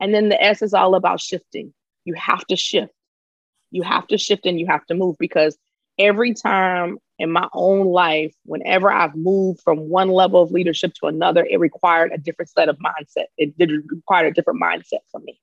And 0.00 0.14
then 0.14 0.30
the 0.30 0.42
S 0.42 0.62
is 0.62 0.72
all 0.72 0.94
about 0.94 1.20
shifting. 1.20 1.74
You 2.06 2.14
have 2.14 2.46
to 2.46 2.56
shift. 2.56 2.92
You 3.70 3.82
have 3.82 4.06
to 4.08 4.18
shift 4.18 4.46
and 4.46 4.58
you 4.58 4.66
have 4.66 4.84
to 4.86 4.94
move 4.94 5.16
because 5.18 5.58
every 5.98 6.32
time 6.32 6.96
in 7.18 7.30
my 7.30 7.46
own 7.52 7.86
life, 7.86 8.34
whenever 8.46 8.90
I've 8.90 9.14
moved 9.14 9.60
from 9.60 9.90
one 9.90 10.08
level 10.08 10.42
of 10.42 10.50
leadership 10.50 10.94
to 10.94 11.06
another, 11.06 11.46
it 11.48 11.60
required 11.60 12.12
a 12.12 12.18
different 12.18 12.48
set 12.48 12.70
of 12.70 12.78
mindset. 12.78 13.26
It 13.36 13.56
did 13.58 13.70
require 13.90 14.26
a 14.26 14.32
different 14.32 14.60
mindset 14.60 15.00
for 15.10 15.20
me. 15.20 15.38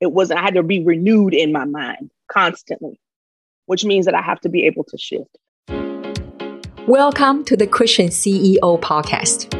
It 0.00 0.12
wasn't, 0.12 0.40
I 0.40 0.44
had 0.44 0.54
to 0.54 0.62
be 0.62 0.82
renewed 0.82 1.34
in 1.34 1.52
my 1.52 1.66
mind 1.66 2.10
constantly, 2.32 2.98
which 3.66 3.84
means 3.84 4.06
that 4.06 4.14
I 4.14 4.22
have 4.22 4.40
to 4.40 4.48
be 4.48 4.64
able 4.64 4.84
to 4.84 4.96
shift. 4.96 5.36
Welcome 6.86 7.44
to 7.44 7.54
the 7.54 7.66
Christian 7.66 8.08
CEO 8.08 8.80
podcast. 8.80 9.59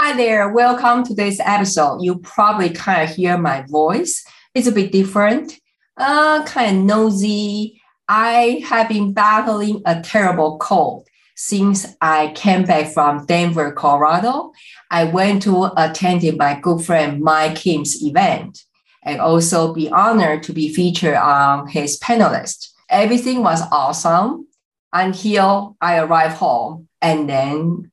Hi 0.00 0.16
there, 0.16 0.52
welcome 0.52 1.02
to 1.06 1.12
this 1.12 1.40
episode. 1.40 2.02
You 2.02 2.20
probably 2.20 2.70
kind 2.70 3.10
of 3.10 3.16
hear 3.16 3.36
my 3.36 3.62
voice. 3.62 4.24
It's 4.54 4.68
a 4.68 4.72
bit 4.72 4.92
different, 4.92 5.58
uh, 5.96 6.44
kind 6.44 6.78
of 6.78 6.84
nosy. 6.84 7.82
I 8.08 8.62
have 8.68 8.88
been 8.88 9.12
battling 9.12 9.82
a 9.86 10.00
terrible 10.00 10.56
cold 10.58 11.08
since 11.34 11.84
I 12.00 12.32
came 12.36 12.64
back 12.64 12.92
from 12.92 13.26
Denver, 13.26 13.72
Colorado. 13.72 14.52
I 14.88 15.02
went 15.02 15.42
to 15.42 15.72
attend 15.76 16.22
my 16.38 16.60
good 16.60 16.84
friend 16.84 17.20
Mike 17.20 17.56
Kim's 17.56 18.00
event 18.00 18.62
and 19.02 19.20
also 19.20 19.74
be 19.74 19.90
honored 19.90 20.44
to 20.44 20.52
be 20.52 20.72
featured 20.72 21.16
on 21.16 21.66
his 21.66 21.98
panelist. 21.98 22.68
Everything 22.88 23.42
was 23.42 23.62
awesome 23.72 24.46
until 24.92 25.76
I 25.80 25.98
arrived 25.98 26.36
home 26.36 26.86
and 27.02 27.28
then 27.28 27.90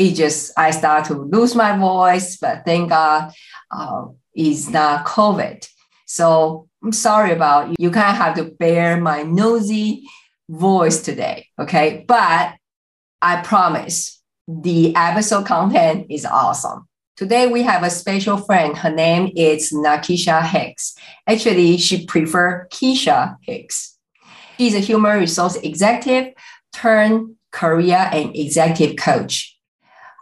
it 0.00 0.14
just 0.14 0.52
I 0.56 0.70
start 0.70 1.04
to 1.06 1.14
lose 1.14 1.54
my 1.54 1.76
voice, 1.76 2.38
but 2.38 2.64
thank 2.64 2.88
God 2.88 3.32
uh, 3.70 4.06
it's 4.34 4.70
not 4.70 5.04
COVID. 5.04 5.68
So 6.06 6.68
I'm 6.82 6.92
sorry 6.92 7.32
about 7.32 7.68
you. 7.68 7.76
You 7.78 7.90
kind 7.90 8.08
of 8.08 8.16
have 8.16 8.34
to 8.36 8.44
bear 8.44 8.98
my 8.98 9.22
nosy 9.22 10.08
voice 10.48 11.02
today, 11.02 11.48
okay? 11.58 12.06
But 12.08 12.54
I 13.20 13.42
promise 13.42 14.22
the 14.48 14.96
episode 14.96 15.44
content 15.44 16.06
is 16.08 16.24
awesome. 16.24 16.88
Today 17.18 17.46
we 17.46 17.60
have 17.62 17.82
a 17.82 17.90
special 17.90 18.38
friend. 18.38 18.78
Her 18.78 18.90
name 18.90 19.30
is 19.36 19.70
Nakisha 19.70 20.42
Hicks. 20.42 20.94
Actually, 21.26 21.76
she 21.76 22.06
prefer 22.06 22.66
Keisha 22.72 23.36
Hicks. 23.42 23.98
She's 24.56 24.74
a 24.74 24.80
human 24.80 25.18
resource 25.18 25.56
executive 25.56 26.32
turned 26.72 27.34
career 27.50 28.08
and 28.12 28.34
executive 28.34 28.96
coach 28.96 29.59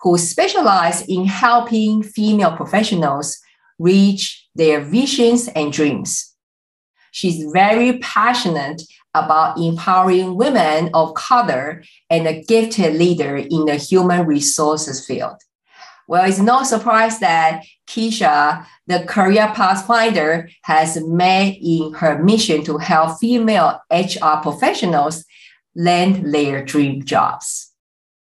who 0.02 0.16
specialize 0.18 1.02
in 1.06 1.24
helping 1.24 2.02
female 2.02 2.56
professionals 2.56 3.38
reach 3.78 4.46
their 4.54 4.80
visions 4.80 5.48
and 5.48 5.72
dreams. 5.72 6.34
She's 7.10 7.50
very 7.52 7.98
passionate 7.98 8.82
about 9.14 9.58
empowering 9.58 10.36
women 10.36 10.90
of 10.94 11.14
color 11.14 11.82
and 12.10 12.26
a 12.26 12.42
gifted 12.42 12.94
leader 12.94 13.36
in 13.36 13.64
the 13.64 13.76
human 13.76 14.26
resources 14.26 15.04
field. 15.04 15.36
Well, 16.06 16.26
it's 16.26 16.38
no 16.38 16.62
surprise 16.62 17.18
that 17.18 17.64
Keisha, 17.86 18.64
the 18.86 19.04
career 19.04 19.52
pathfinder, 19.54 20.48
has 20.62 21.02
made 21.04 21.58
in 21.62 21.92
her 21.94 22.22
mission 22.22 22.64
to 22.64 22.78
help 22.78 23.18
female 23.18 23.80
HR 23.90 24.40
professionals 24.42 25.24
land 25.74 26.32
their 26.32 26.64
dream 26.64 27.04
jobs. 27.04 27.67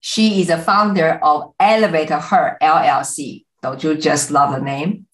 She 0.02 0.42
is 0.42 0.50
a 0.50 0.58
founder 0.58 1.20
of 1.22 1.54
Elevate 1.60 2.10
Her 2.10 2.58
LLC. 2.62 3.46
Don't 3.62 3.84
you 3.84 3.96
just 3.96 4.32
love 4.32 4.54
the 4.54 4.60
name? 4.60 5.06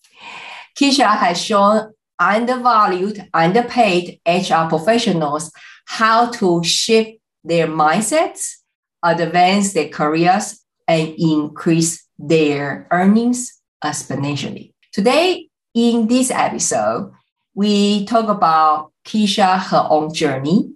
Keisha 0.80 1.18
has 1.18 1.42
shown 1.42 1.94
undervalued, 2.18 3.28
underpaid 3.34 4.20
HR 4.25 4.68
professionals 4.70 5.52
how 5.86 6.30
to 6.31 6.64
shift 6.64 7.20
their 7.44 7.68
mindsets, 7.68 8.56
advance 9.03 9.74
their 9.74 9.90
careers, 9.90 10.64
and 10.88 11.14
increase 11.18 12.06
their 12.18 12.88
earnings 12.92 13.62
exponentially. 13.84 14.74
Today, 14.94 15.50
in 15.74 16.08
this 16.08 16.31
episode, 16.31 17.12
we 17.54 18.06
talk 18.06 18.30
about 18.30 18.94
Keisha, 19.06 19.59
her 19.59 19.86
own 19.90 20.14
journey. 20.14 20.74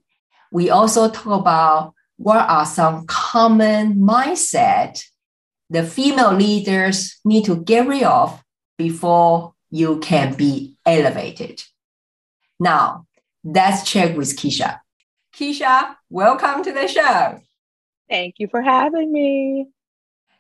We 0.51 0.69
also 0.69 1.09
talk 1.09 1.39
about 1.39 1.93
what 2.21 2.47
are 2.47 2.65
some 2.65 3.05
common 3.07 3.95
mindset 3.95 5.03
the 5.71 5.83
female 5.83 6.33
leaders 6.33 7.19
need 7.23 7.45
to 7.45 7.55
get 7.55 7.87
rid 7.87 8.03
of 8.03 8.43
before 8.77 9.53
you 9.69 9.99
can 9.99 10.35
be 10.35 10.75
elevated. 10.85 11.63
Now, 12.59 13.07
let's 13.43 13.89
check 13.89 14.15
with 14.17 14.37
Keisha. 14.37 14.81
Keisha, 15.33 15.95
welcome 16.09 16.61
to 16.63 16.73
the 16.73 16.87
show. 16.87 17.39
Thank 18.09 18.35
you 18.37 18.49
for 18.49 18.61
having 18.61 19.13
me. 19.13 19.69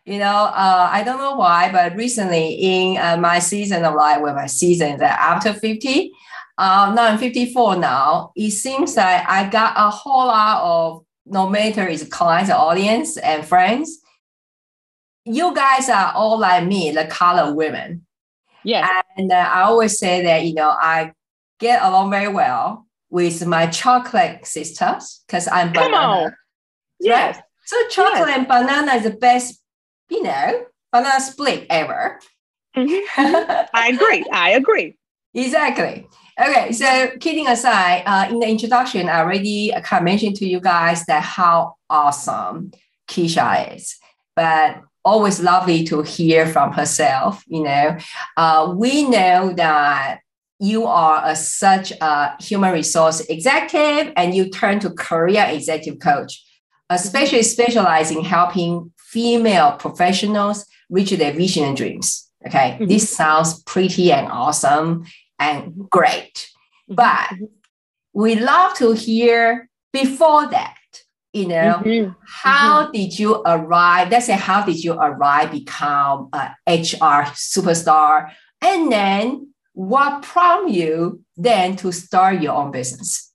You 0.05 0.19
know, 0.19 0.51
uh, 0.53 0.89
I 0.91 1.03
don't 1.03 1.19
know 1.19 1.35
why, 1.35 1.71
but 1.71 1.95
recently 1.95 2.55
in 2.55 2.97
uh, 2.97 3.15
my 3.17 3.39
season 3.39 3.85
of 3.85 3.95
life, 3.95 4.21
where 4.21 4.35
my 4.35 4.47
season 4.47 4.95
is 4.95 5.01
after 5.01 5.53
50, 5.53 6.11
uh, 6.57 6.91
now 6.93 7.05
I'm 7.05 7.17
54 7.17 7.77
now, 7.77 8.33
it 8.35 8.51
seems 8.51 8.97
like 8.97 9.27
I 9.27 9.49
got 9.49 9.73
a 9.77 9.89
whole 9.89 10.27
lot 10.27 10.61
of 10.61 11.05
no 11.31 11.49
matter 11.49 11.87
it's 11.87 12.03
clients, 12.03 12.51
audience, 12.51 13.17
and 13.17 13.45
friends, 13.45 13.99
you 15.25 15.53
guys 15.55 15.89
are 15.89 16.13
all 16.13 16.37
like 16.39 16.65
me, 16.65 16.91
the 16.91 17.05
color 17.05 17.53
women. 17.53 18.05
Yeah. 18.63 19.01
And 19.17 19.31
uh, 19.31 19.35
I 19.35 19.61
always 19.61 19.97
say 19.97 20.23
that, 20.23 20.45
you 20.45 20.53
know, 20.53 20.69
I 20.69 21.13
get 21.59 21.81
along 21.81 22.11
very 22.11 22.27
well 22.27 22.85
with 23.09 23.45
my 23.45 23.67
chocolate 23.67 24.45
sisters 24.45 25.23
because 25.25 25.47
I'm 25.47 25.73
Come 25.73 25.91
banana. 25.91 25.97
On. 25.97 26.35
Yes. 26.99 27.35
Right? 27.35 27.43
So 27.65 27.87
chocolate 27.89 28.27
yes. 28.27 28.37
and 28.37 28.47
banana 28.47 28.93
is 28.95 29.03
the 29.03 29.11
best, 29.11 29.61
you 30.09 30.23
know, 30.23 30.65
banana 30.91 31.21
split 31.21 31.65
ever. 31.69 32.19
Mm-hmm. 32.75 33.65
I 33.73 33.89
agree. 33.89 34.25
I 34.31 34.51
agree. 34.51 34.97
Exactly. 35.33 36.05
Okay, 36.39 36.71
so 36.71 37.11
kidding 37.19 37.47
aside, 37.47 38.03
uh, 38.05 38.27
in 38.29 38.39
the 38.39 38.47
introduction, 38.47 39.09
I 39.09 39.19
already 39.19 39.71
kind 39.83 40.01
of 40.01 40.05
mentioned 40.05 40.35
to 40.37 40.47
you 40.47 40.59
guys 40.59 41.05
that 41.05 41.23
how 41.23 41.75
awesome 41.89 42.71
Keisha 43.07 43.75
is, 43.75 43.97
but 44.35 44.81
always 45.03 45.39
lovely 45.41 45.83
to 45.85 46.01
hear 46.03 46.47
from 46.47 46.71
herself. 46.71 47.43
You 47.47 47.63
know, 47.63 47.97
uh, 48.37 48.73
we 48.75 49.07
know 49.07 49.53
that 49.53 50.19
you 50.59 50.85
are 50.85 51.21
a, 51.25 51.35
such 51.35 51.91
a 51.99 52.35
human 52.41 52.71
resource 52.71 53.19
executive 53.21 54.13
and 54.15 54.35
you 54.35 54.49
turn 54.49 54.79
to 54.79 54.91
career 54.91 55.45
executive 55.49 55.99
coach, 55.99 56.43
especially 56.89 57.43
specializing 57.43 58.23
helping 58.23 58.93
female 58.97 59.73
professionals 59.73 60.65
reach 60.89 61.09
their 61.11 61.33
vision 61.33 61.63
and 61.65 61.75
dreams. 61.75 62.29
Okay, 62.47 62.71
mm-hmm. 62.71 62.87
this 62.87 63.09
sounds 63.09 63.61
pretty 63.63 64.11
and 64.11 64.27
awesome 64.27 65.05
and 65.41 65.89
great. 65.89 66.49
Mm-hmm. 66.89 66.95
But 66.95 67.27
mm-hmm. 67.33 67.45
we 68.13 68.35
love 68.35 68.75
to 68.75 68.93
hear 68.93 69.69
before 69.91 70.47
that, 70.47 70.77
you 71.33 71.47
know, 71.47 71.81
mm-hmm. 71.83 72.11
how 72.25 72.83
mm-hmm. 72.83 72.91
did 72.91 73.19
you 73.19 73.41
arrive? 73.45 74.09
Let's 74.09 74.27
say, 74.27 74.33
how 74.33 74.63
did 74.63 74.83
you 74.83 74.93
arrive, 74.93 75.51
become 75.51 76.29
a 76.33 76.55
HR 76.67 77.25
superstar? 77.33 78.31
And 78.61 78.91
then 78.91 79.53
what 79.73 80.21
prompted 80.21 80.75
you 80.75 81.23
then 81.35 81.75
to 81.77 81.91
start 81.91 82.41
your 82.41 82.53
own 82.53 82.71
business? 82.71 83.31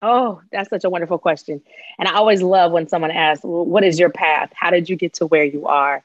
Oh, 0.00 0.40
that's 0.52 0.68
such 0.68 0.84
a 0.84 0.90
wonderful 0.90 1.18
question. 1.18 1.62
And 1.98 2.08
I 2.08 2.14
always 2.14 2.42
love 2.42 2.72
when 2.72 2.88
someone 2.88 3.10
asks, 3.10 3.44
well, 3.44 3.64
What 3.64 3.84
is 3.84 3.98
your 3.98 4.10
path? 4.10 4.50
How 4.54 4.70
did 4.70 4.88
you 4.88 4.96
get 4.96 5.14
to 5.14 5.26
where 5.26 5.44
you 5.44 5.66
are? 5.66 6.02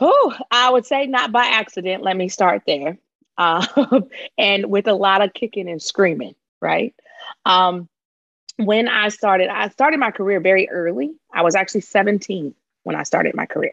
Oh, 0.00 0.34
I 0.50 0.70
would 0.70 0.86
say 0.86 1.06
not 1.06 1.32
by 1.32 1.44
accident. 1.44 2.02
Let 2.02 2.16
me 2.16 2.28
start 2.28 2.62
there 2.66 2.98
um, 3.38 4.08
and 4.38 4.66
with 4.66 4.86
a 4.86 4.94
lot 4.94 5.22
of 5.22 5.34
kicking 5.34 5.68
and 5.68 5.82
screaming, 5.82 6.34
right? 6.60 6.94
Um, 7.44 7.88
when 8.56 8.88
I 8.88 9.08
started, 9.08 9.48
I 9.48 9.68
started 9.68 9.98
my 9.98 10.10
career 10.10 10.40
very 10.40 10.68
early. 10.68 11.12
I 11.32 11.42
was 11.42 11.54
actually 11.54 11.80
17 11.82 12.54
when 12.84 12.96
I 12.96 13.02
started 13.02 13.34
my 13.34 13.46
career. 13.46 13.72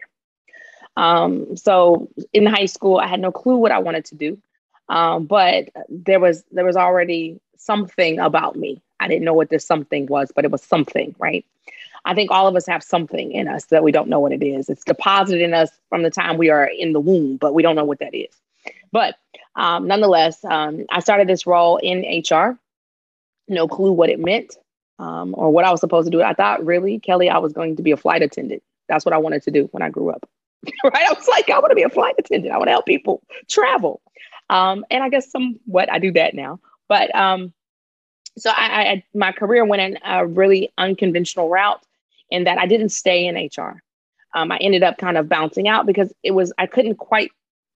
Um, 0.96 1.56
so 1.56 2.08
in 2.32 2.46
high 2.46 2.66
school, 2.66 2.98
I 2.98 3.06
had 3.06 3.20
no 3.20 3.30
clue 3.30 3.56
what 3.56 3.72
I 3.72 3.78
wanted 3.78 4.04
to 4.06 4.14
do. 4.14 4.38
Um, 4.88 5.26
but 5.26 5.68
there 5.88 6.18
was 6.18 6.42
there 6.50 6.64
was 6.64 6.76
already 6.76 7.40
something 7.56 8.18
about 8.18 8.56
me. 8.56 8.82
I 8.98 9.06
didn't 9.06 9.24
know 9.24 9.34
what 9.34 9.50
this 9.50 9.64
something 9.64 10.06
was, 10.06 10.32
but 10.34 10.44
it 10.44 10.50
was 10.50 10.62
something, 10.62 11.14
right? 11.18 11.44
I 12.04 12.14
think 12.14 12.30
all 12.30 12.46
of 12.48 12.56
us 12.56 12.66
have 12.66 12.82
something 12.82 13.30
in 13.30 13.46
us 13.46 13.66
that 13.66 13.84
we 13.84 13.92
don't 13.92 14.08
know 14.08 14.20
what 14.20 14.32
it 14.32 14.42
is. 14.42 14.68
It's 14.68 14.84
deposited 14.84 15.42
in 15.42 15.54
us 15.54 15.70
from 15.88 16.02
the 16.02 16.10
time 16.10 16.38
we 16.38 16.50
are 16.50 16.64
in 16.64 16.92
the 16.92 17.00
womb, 17.00 17.36
but 17.36 17.54
we 17.54 17.62
don't 17.62 17.76
know 17.76 17.84
what 17.84 18.00
that 18.00 18.14
is. 18.14 18.34
But 18.90 19.16
um, 19.56 19.86
nonetheless, 19.86 20.44
um, 20.44 20.86
I 20.90 21.00
started 21.00 21.28
this 21.28 21.46
role 21.46 21.78
in 21.78 22.22
HR. 22.22 22.58
No 23.48 23.66
clue 23.66 23.92
what 23.92 24.10
it 24.10 24.20
meant 24.20 24.56
um, 24.98 25.34
or 25.36 25.50
what 25.50 25.64
I 25.64 25.70
was 25.70 25.80
supposed 25.80 26.10
to 26.10 26.16
do. 26.16 26.22
I 26.22 26.34
thought, 26.34 26.64
really, 26.64 26.98
Kelly, 26.98 27.28
I 27.28 27.38
was 27.38 27.52
going 27.52 27.76
to 27.76 27.82
be 27.82 27.90
a 27.90 27.96
flight 27.96 28.22
attendant. 28.22 28.62
That's 28.88 29.04
what 29.04 29.14
I 29.14 29.18
wanted 29.18 29.42
to 29.44 29.50
do 29.50 29.68
when 29.72 29.82
I 29.82 29.88
grew 29.88 30.10
up. 30.10 30.28
right? 30.84 31.06
I 31.08 31.12
was 31.12 31.26
like, 31.26 31.48
I 31.48 31.58
want 31.58 31.70
to 31.70 31.76
be 31.76 31.82
a 31.82 31.88
flight 31.88 32.14
attendant. 32.18 32.52
I 32.54 32.58
want 32.58 32.68
to 32.68 32.72
help 32.72 32.86
people 32.86 33.22
travel. 33.48 34.00
Um, 34.50 34.84
and 34.90 35.02
I 35.02 35.08
guess 35.08 35.30
somewhat 35.30 35.90
I 35.90 35.98
do 35.98 36.12
that 36.12 36.34
now. 36.34 36.60
But 36.88 37.14
um, 37.14 37.52
so 38.36 38.50
I, 38.50 38.82
I, 38.82 39.04
my 39.14 39.32
career 39.32 39.64
went 39.64 39.82
in 39.82 39.98
a 40.04 40.26
really 40.26 40.72
unconventional 40.76 41.48
route 41.48 41.80
in 42.30 42.44
that 42.44 42.58
I 42.58 42.66
didn't 42.66 42.90
stay 42.90 43.26
in 43.26 43.36
HR. 43.36 43.82
Um, 44.34 44.52
I 44.52 44.58
ended 44.58 44.82
up 44.82 44.98
kind 44.98 45.16
of 45.16 45.28
bouncing 45.28 45.66
out 45.66 45.86
because 45.86 46.12
it 46.22 46.32
was 46.32 46.52
I 46.58 46.66
couldn't 46.66 46.96
quite 46.96 47.32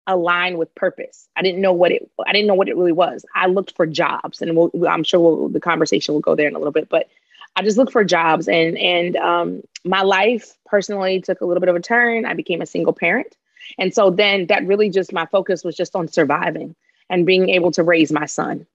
align 0.07 0.59
with 0.59 0.75
purpose. 0.75 1.29
I 1.37 1.43
didn't 1.43 1.61
know 1.61 1.73
what 1.73 1.93
it 1.93 2.11
I 2.27 2.33
didn't 2.33 2.47
know 2.47 2.55
what 2.55 2.69
it 2.69 2.77
really 2.77 2.93
was. 2.93 3.25
I 3.35 3.47
looked 3.47 3.75
for 3.77 3.87
jobs, 3.87 4.43
and 4.43 4.57
we'll, 4.57 4.71
I'm 4.89 5.05
sure 5.05 5.21
we'll, 5.21 5.49
the 5.49 5.61
conversation 5.61 6.15
will 6.15 6.21
go 6.21 6.35
there 6.35 6.49
in 6.49 6.55
a 6.55 6.59
little 6.59 6.73
bit. 6.73 6.89
But 6.89 7.09
I 7.57 7.63
just 7.63 7.77
looked 7.77 7.93
for 7.93 8.05
jobs, 8.05 8.49
and 8.49 8.77
and 8.79 9.17
um, 9.17 9.63
my 9.85 10.03
life 10.03 10.57
personally 10.67 11.21
took 11.21 11.41
a 11.41 11.47
little 11.47 11.61
bit 11.61 11.69
of 11.69 11.77
a 11.77 11.81
turn. 11.81 12.25
I 12.25 12.35
became 12.35 12.63
a 12.63 12.67
single 12.67 12.93
parent, 12.93 13.37
and 13.79 13.95
so 13.95 14.11
then 14.11 14.47
that 14.47 14.67
really 14.67 14.91
just 14.91 15.13
my 15.13 15.27
focus 15.27 15.65
was 15.65 15.77
just 15.77 15.95
on 15.95 16.09
surviving 16.09 16.75
and 17.11 17.27
being 17.27 17.49
able 17.51 17.71
to 17.73 17.83
raise 17.83 18.11
my 18.11 18.27
son. 18.27 18.67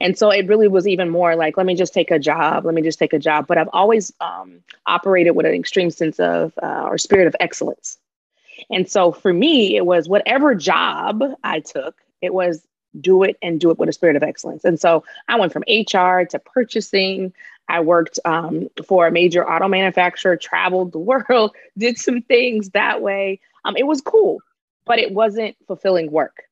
And 0.00 0.18
so 0.18 0.30
it 0.30 0.48
really 0.48 0.66
was 0.66 0.88
even 0.88 1.08
more 1.08 1.36
like, 1.36 1.56
let 1.56 1.66
me 1.66 1.74
just 1.74 1.94
take 1.94 2.10
a 2.10 2.18
job. 2.18 2.64
Let 2.64 2.74
me 2.74 2.82
just 2.82 2.98
take 2.98 3.12
a 3.12 3.18
job. 3.18 3.46
But 3.46 3.58
I've 3.58 3.68
always 3.72 4.12
um, 4.20 4.60
operated 4.86 5.36
with 5.36 5.46
an 5.46 5.54
extreme 5.54 5.90
sense 5.90 6.18
of 6.18 6.52
uh, 6.62 6.82
or 6.86 6.98
spirit 6.98 7.28
of 7.28 7.36
excellence. 7.38 7.98
And 8.70 8.88
so 8.88 9.12
for 9.12 9.32
me, 9.32 9.76
it 9.76 9.86
was 9.86 10.08
whatever 10.08 10.54
job 10.54 11.22
I 11.42 11.60
took, 11.60 11.96
it 12.20 12.32
was 12.32 12.66
do 13.00 13.22
it 13.22 13.36
and 13.42 13.60
do 13.60 13.70
it 13.70 13.78
with 13.78 13.88
a 13.88 13.92
spirit 13.92 14.16
of 14.16 14.22
excellence. 14.22 14.64
And 14.64 14.80
so 14.80 15.04
I 15.28 15.38
went 15.38 15.52
from 15.52 15.64
HR 15.68 16.24
to 16.24 16.38
purchasing. 16.38 17.32
I 17.68 17.80
worked 17.80 18.18
um, 18.24 18.68
for 18.86 19.06
a 19.06 19.12
major 19.12 19.48
auto 19.48 19.68
manufacturer, 19.68 20.36
traveled 20.36 20.92
the 20.92 20.98
world, 21.28 21.54
did 21.76 21.98
some 21.98 22.22
things 22.22 22.70
that 22.70 23.02
way. 23.02 23.40
Um, 23.64 23.76
it 23.76 23.86
was 23.86 24.00
cool, 24.00 24.40
but 24.84 24.98
it 24.98 25.12
wasn't 25.12 25.56
fulfilling 25.66 26.10
work. 26.10 26.44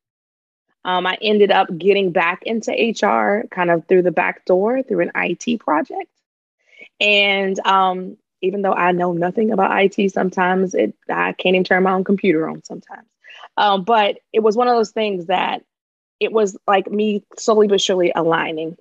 Um, 0.85 1.07
I 1.07 1.17
ended 1.23 1.53
up 1.53 1.69
getting 1.79 2.11
back 2.11 2.43
into 2.43 2.73
HR 2.73 3.47
kind 3.49 3.71
of 3.71 3.87
through 3.87 4.03
the 4.03 4.11
back 4.11 4.45
door 4.47 4.83
through 4.83 5.01
an 5.01 5.13
IT 5.15 5.61
project. 5.61 6.11
And 7.01 7.59
um, 7.67 8.17
even 8.43 8.63
though 8.63 8.73
I 8.73 8.93
know 8.93 9.13
nothing 9.13 9.53
about 9.53 9.73
IT, 9.83 10.13
sometimes 10.13 10.75
it 10.75 10.95
I 11.09 11.33
can't 11.33 11.55
even 11.55 11.65
turn 11.65 11.83
my 11.83 11.93
own 11.93 12.05
computer 12.05 12.49
on 12.49 12.63
sometimes. 12.65 13.09
Um, 13.57 13.85
but 13.85 14.19
it 14.33 14.41
was 14.41 14.57
one 14.57 14.69
of 14.69 14.77
those 14.77 14.91
things 14.91 15.27
that 15.27 15.65
it 16.21 16.33
was 16.33 16.57
like 16.67 16.91
me 16.91 17.25
slowly 17.37 17.69
but 17.69 17.81
surely 17.81 18.13
aligning 18.15 18.77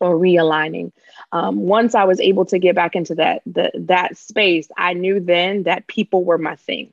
or 0.00 0.14
realigning. 0.16 0.92
Um, 1.32 1.58
once 1.60 1.94
I 1.94 2.04
was 2.04 2.20
able 2.20 2.46
to 2.46 2.58
get 2.58 2.74
back 2.74 2.96
into 2.96 3.14
that 3.16 3.42
the, 3.46 3.70
that 3.74 4.16
space, 4.16 4.68
I 4.76 4.94
knew 4.94 5.20
then 5.20 5.64
that 5.64 5.86
people 5.86 6.24
were 6.24 6.38
my 6.38 6.56
thing 6.56 6.92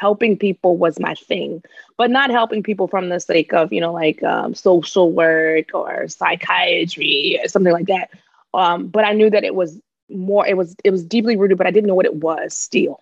helping 0.00 0.38
people 0.38 0.78
was 0.78 0.98
my 0.98 1.14
thing, 1.14 1.62
but 1.98 2.10
not 2.10 2.30
helping 2.30 2.62
people 2.62 2.88
from 2.88 3.10
the 3.10 3.20
sake 3.20 3.52
of, 3.52 3.70
you 3.70 3.82
know, 3.82 3.92
like 3.92 4.22
um, 4.22 4.54
social 4.54 5.12
work 5.12 5.66
or 5.74 6.08
psychiatry 6.08 7.38
or 7.42 7.48
something 7.48 7.72
like 7.72 7.86
that. 7.86 8.08
Um, 8.54 8.86
but 8.86 9.04
I 9.04 9.12
knew 9.12 9.28
that 9.28 9.44
it 9.44 9.54
was 9.54 9.78
more, 10.10 10.46
it 10.46 10.56
was, 10.56 10.76
it 10.84 10.90
was 10.90 11.04
deeply 11.04 11.36
rooted, 11.36 11.58
but 11.58 11.66
I 11.66 11.70
didn't 11.70 11.88
know 11.88 11.94
what 11.94 12.06
it 12.06 12.16
was 12.16 12.56
still. 12.56 13.00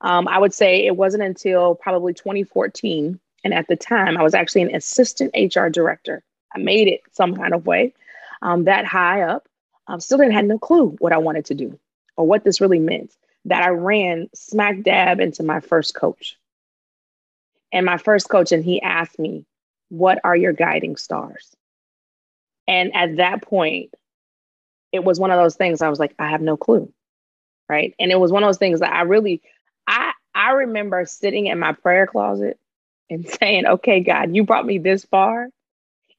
Um, 0.00 0.28
I 0.28 0.38
would 0.38 0.54
say 0.54 0.84
it 0.84 0.96
wasn't 0.96 1.22
until 1.22 1.74
probably 1.74 2.14
2014. 2.14 3.18
And 3.44 3.54
at 3.54 3.68
the 3.68 3.76
time, 3.76 4.16
I 4.16 4.22
was 4.22 4.34
actually 4.34 4.62
an 4.62 4.74
assistant 4.74 5.34
HR 5.34 5.68
director. 5.68 6.22
I 6.54 6.58
made 6.58 6.88
it 6.88 7.00
some 7.12 7.36
kind 7.36 7.54
of 7.54 7.66
way 7.66 7.94
um, 8.42 8.64
that 8.64 8.84
high 8.84 9.22
up. 9.22 9.48
I 9.88 9.98
still 9.98 10.18
didn't 10.18 10.34
have 10.34 10.44
no 10.44 10.58
clue 10.58 10.96
what 10.98 11.12
I 11.12 11.18
wanted 11.18 11.44
to 11.46 11.54
do 11.54 11.78
or 12.16 12.26
what 12.26 12.44
this 12.44 12.60
really 12.60 12.78
meant 12.78 13.16
that 13.44 13.62
I 13.62 13.68
ran 13.68 14.28
smack 14.34 14.82
dab 14.82 15.20
into 15.20 15.42
my 15.42 15.60
first 15.60 15.94
coach. 15.94 16.36
And 17.72 17.86
my 17.86 17.96
first 17.96 18.28
coach, 18.28 18.52
and 18.52 18.64
he 18.64 18.80
asked 18.82 19.18
me, 19.18 19.44
What 19.88 20.18
are 20.24 20.36
your 20.36 20.52
guiding 20.52 20.96
stars? 20.96 21.54
And 22.66 22.94
at 22.94 23.16
that 23.16 23.42
point, 23.42 23.94
it 24.92 25.04
was 25.04 25.18
one 25.18 25.30
of 25.30 25.38
those 25.38 25.56
things 25.56 25.82
I 25.82 25.88
was 25.88 25.98
like, 25.98 26.14
I 26.18 26.30
have 26.30 26.40
no 26.40 26.56
clue. 26.56 26.92
Right. 27.68 27.94
And 27.98 28.12
it 28.12 28.20
was 28.20 28.30
one 28.30 28.42
of 28.42 28.48
those 28.48 28.58
things 28.58 28.80
that 28.80 28.92
I 28.92 29.02
really, 29.02 29.42
I, 29.86 30.12
I 30.34 30.52
remember 30.52 31.04
sitting 31.04 31.46
in 31.46 31.58
my 31.58 31.72
prayer 31.72 32.06
closet 32.06 32.58
and 33.10 33.26
saying, 33.40 33.66
Okay, 33.66 34.00
God, 34.00 34.34
you 34.34 34.44
brought 34.44 34.66
me 34.66 34.78
this 34.78 35.04
far. 35.04 35.48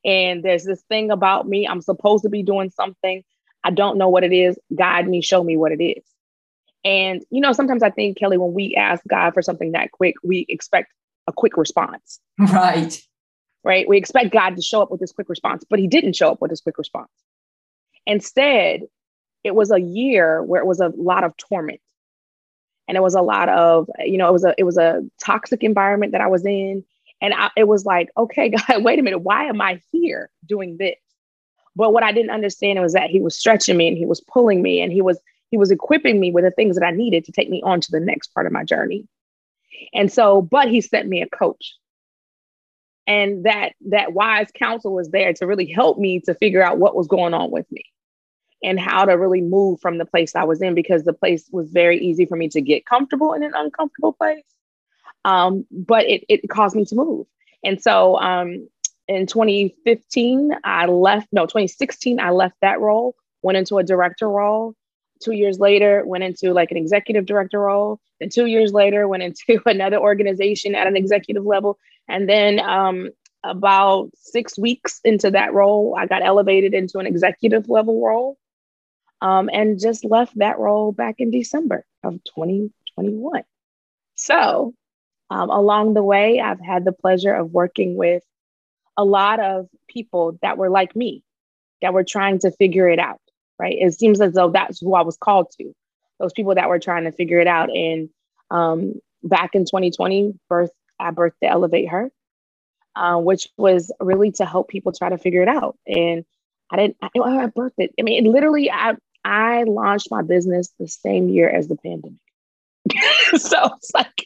And 0.03 0.43
there's 0.43 0.63
this 0.63 0.81
thing 0.83 1.11
about 1.11 1.47
me. 1.47 1.67
I'm 1.67 1.81
supposed 1.81 2.23
to 2.23 2.29
be 2.29 2.43
doing 2.43 2.69
something. 2.69 3.23
I 3.63 3.71
don't 3.71 3.97
know 3.97 4.09
what 4.09 4.23
it 4.23 4.31
is. 4.31 4.57
Guide 4.75 5.07
me, 5.07 5.21
show 5.21 5.43
me 5.43 5.57
what 5.57 5.71
it 5.71 5.83
is. 5.83 6.03
And, 6.85 7.25
you 7.31 7.41
know, 7.41 7.51
sometimes 7.51 7.83
I 7.83 7.89
think, 7.89 8.17
Kelly, 8.17 8.37
when 8.37 8.53
we 8.53 8.75
ask 8.75 9.03
God 9.07 9.33
for 9.33 9.41
something 9.41 9.73
that 9.73 9.91
quick, 9.91 10.15
we 10.23 10.45
expect 10.47 10.93
a 11.27 11.33
quick 11.33 11.57
response. 11.57 12.19
Right. 12.39 13.01
Right. 13.63 13.89
We 13.89 13.97
expect 13.97 14.31
God 14.31 14.55
to 14.55 14.61
show 14.61 14.81
up 14.81 14.91
with 14.91 15.01
this 15.01 15.11
quick 15.11 15.27
response, 15.27 15.65
but 15.69 15.79
he 15.79 15.87
didn't 15.87 16.15
show 16.15 16.31
up 16.31 16.39
with 16.39 16.51
this 16.51 16.61
quick 16.61 16.77
response. 16.77 17.09
Instead, 18.07 18.83
it 19.44 19.54
was 19.54 19.69
a 19.69 19.80
year 19.80 20.42
where 20.42 20.62
it 20.62 20.65
was 20.65 20.80
a 20.80 20.94
lot 20.95 21.24
of 21.24 21.36
torment. 21.38 21.81
And 22.88 22.95
it 22.95 23.01
was 23.01 23.15
a 23.15 23.21
lot 23.21 23.50
of, 23.50 23.89
you 24.00 24.18
know, 24.18 24.30
it 24.30 24.31
was 24.31 24.45
a 24.45 24.56
it 24.57 24.63
was 24.63 24.77
a 24.77 25.04
toxic 25.21 25.62
environment 25.62 26.13
that 26.13 26.21
I 26.21 26.27
was 26.27 26.45
in. 26.45 26.86
And 27.19 27.33
I, 27.33 27.51
it 27.57 27.68
was 27.68 27.86
like, 27.86 28.09
okay, 28.18 28.50
God, 28.68 28.83
wait 28.83 28.98
a 28.98 29.01
minute, 29.01 29.19
why 29.19 29.45
am 29.45 29.62
I 29.62 29.81
here 29.92 30.30
doing 30.45 30.77
this? 30.77 30.95
But 31.75 31.94
what 31.94 32.04
I 32.04 32.13
didn't 32.13 32.31
understand 32.31 32.81
was 32.81 32.94
that 32.94 33.09
he 33.09 33.19
was 33.19 33.38
stretching 33.38 33.77
me 33.77 33.89
and 33.89 33.98
he 33.98 34.06
was 34.06 34.21
pulling 34.21 34.62
me 34.62 34.81
and 34.81 34.92
he 34.92 35.01
was 35.01 35.19
he 35.51 35.57
was 35.57 35.69
equipping 35.69 36.19
me 36.19 36.31
with 36.31 36.45
the 36.45 36.51
things 36.51 36.77
that 36.77 36.86
I 36.86 36.92
needed 36.92 37.25
to 37.25 37.31
take 37.33 37.50
me 37.50 37.62
on 37.63 37.81
to 37.81 37.92
the 37.92 38.00
next 38.00 38.33
part 38.33 38.48
of 38.48 38.54
my 38.54 38.63
journey. 38.63 39.06
And 39.94 40.12
so, 40.12 40.42
but 40.42 40.69
he 40.69 40.80
sent 40.81 41.07
me 41.07 41.21
a 41.21 41.30
coach. 41.30 41.75
And 43.06 43.45
that 43.45 43.74
that 43.88 44.13
wise 44.13 44.50
counsel 44.54 44.94
was 44.94 45.09
there 45.09 45.33
to 45.33 45.45
really 45.45 45.69
help 45.69 45.98
me 45.98 46.21
to 46.21 46.33
figure 46.33 46.63
out 46.63 46.77
what 46.77 46.95
was 46.95 47.07
going 47.07 47.33
on 47.33 47.51
with 47.51 47.69
me 47.69 47.83
and 48.63 48.80
how 48.80 49.06
to 49.06 49.14
really 49.14 49.42
move 49.42 49.80
from 49.80 49.97
the 49.97 50.06
place 50.06 50.35
I 50.35 50.44
was 50.44 50.61
in 50.61 50.73
because 50.73 51.04
the 51.04 51.14
place 51.14 51.47
was 51.52 51.69
very 51.69 51.99
easy 51.99 52.26
for 52.26 52.35
me 52.35 52.49
to 52.49 52.61
get 52.61 52.85
comfortable 52.85 53.33
in 53.33 53.44
an 53.44 53.54
uncomfortable 53.56 54.14
place. 54.14 54.45
Um, 55.26 55.66
but 55.71 56.06
it, 56.06 56.23
it 56.30 56.49
caused 56.49 56.76
me 56.76 56.85
to 56.85 56.95
move. 56.95 57.28
And 57.64 57.81
so 57.81 58.18
um, 58.19 58.68
in 59.07 59.28
2015, 59.28 60.52
I 60.64 60.85
left, 60.85 61.28
no, 61.31 61.45
2016, 61.45 62.19
I 62.19 62.31
left 62.31 62.56
that 62.61 62.80
role, 62.80 63.16
went 63.42 63.57
into 63.57 63.78
a 63.78 63.83
director 63.83 64.30
role, 64.30 64.76
two 65.19 65.33
years 65.33 65.59
later 65.59 66.04
went 66.06 66.23
into 66.23 66.54
like 66.54 66.71
an 66.71 66.78
executive 66.78 67.26
director 67.26 67.59
role 67.59 67.99
and 68.21 68.31
two 68.31 68.45
years 68.45 68.73
later 68.73 69.07
went 69.07 69.23
into 69.23 69.61
another 69.66 69.97
organization 69.97 70.76
at 70.76 70.87
an 70.87 70.95
executive 70.97 71.45
level 71.45 71.78
and 72.07 72.30
then 72.30 72.59
um, 72.59 73.09
about 73.44 74.09
six 74.16 74.57
weeks 74.57 74.99
into 75.04 75.31
that 75.31 75.54
role 75.54 75.95
i 75.97 76.06
got 76.06 76.23
elevated 76.23 76.73
into 76.73 76.99
an 76.99 77.06
executive 77.06 77.69
level 77.69 78.04
role 78.04 78.37
um, 79.21 79.50
and 79.52 79.80
just 79.80 80.06
left 80.06 80.38
that 80.38 80.59
role 80.59 80.92
back 80.92 81.16
in 81.19 81.31
december 81.31 81.86
of 82.04 82.14
2021 82.24 83.44
so 84.16 84.74
um, 85.30 85.50
along 85.50 85.94
the 85.94 86.04
way 86.04 86.40
i've 86.40 86.62
had 86.62 86.86
the 86.86 86.92
pleasure 86.92 87.33
of 87.33 87.52
working 87.52 87.95
with 87.95 88.24
a 88.97 89.06
lot 89.06 89.40
of 89.40 89.68
people 89.88 90.38
that 90.42 90.57
were 90.57 90.69
like 90.69 90.95
me 90.95 91.24
that 91.81 91.94
were 91.94 92.04
trying 92.04 92.40
to 92.40 92.52
figure 92.52 92.90
it 92.90 93.00
out 93.00 93.19
right? 93.59 93.76
It 93.80 93.97
seems 93.97 94.21
as 94.21 94.33
though 94.33 94.50
that's 94.50 94.80
who 94.80 94.95
I 94.95 95.02
was 95.02 95.18
called 95.18 95.52
to, 95.57 95.74
those 96.19 96.33
people 96.33 96.56
that 96.56 96.69
were 96.69 96.80
trying 96.80 97.06
to 97.06 97.12
figure 97.12 97.40
it 97.40 97.47
out. 97.47 97.69
And 97.69 98.09
um, 98.52 98.95
back 99.24 99.56
in 99.56 99.66
2020, 99.66 100.33
birth 100.50 100.71
I 101.00 101.12
birthed 101.12 101.33
the 101.42 101.47
Elevate 101.47 101.90
Her, 101.90 102.09
uh, 102.95 103.18
which 103.18 103.50
was 103.57 103.92
really 104.00 104.31
to 104.33 104.45
help 104.45 104.68
people 104.68 104.92
try 104.92 105.09
to 105.09 105.18
figure 105.18 105.44
it 105.44 105.47
out. 105.47 105.78
And 105.86 106.26
I 106.71 106.76
didn't. 106.76 106.97
I, 107.02 107.09
I 107.16 107.47
birthed 107.47 107.74
it. 107.78 107.94
I 108.00 108.04
mean, 108.04 108.26
it 108.26 108.30
literally, 108.30 108.71
I 108.71 108.95
I 109.27 109.63
launched 109.63 110.09
my 110.09 110.21
business 110.21 110.73
the 110.79 110.87
same 110.87 111.27
year 111.27 111.49
as 111.49 111.67
the 111.67 111.75
pandemic. 111.75 112.17
so 113.37 113.71
it's 113.75 113.91
like, 113.93 114.25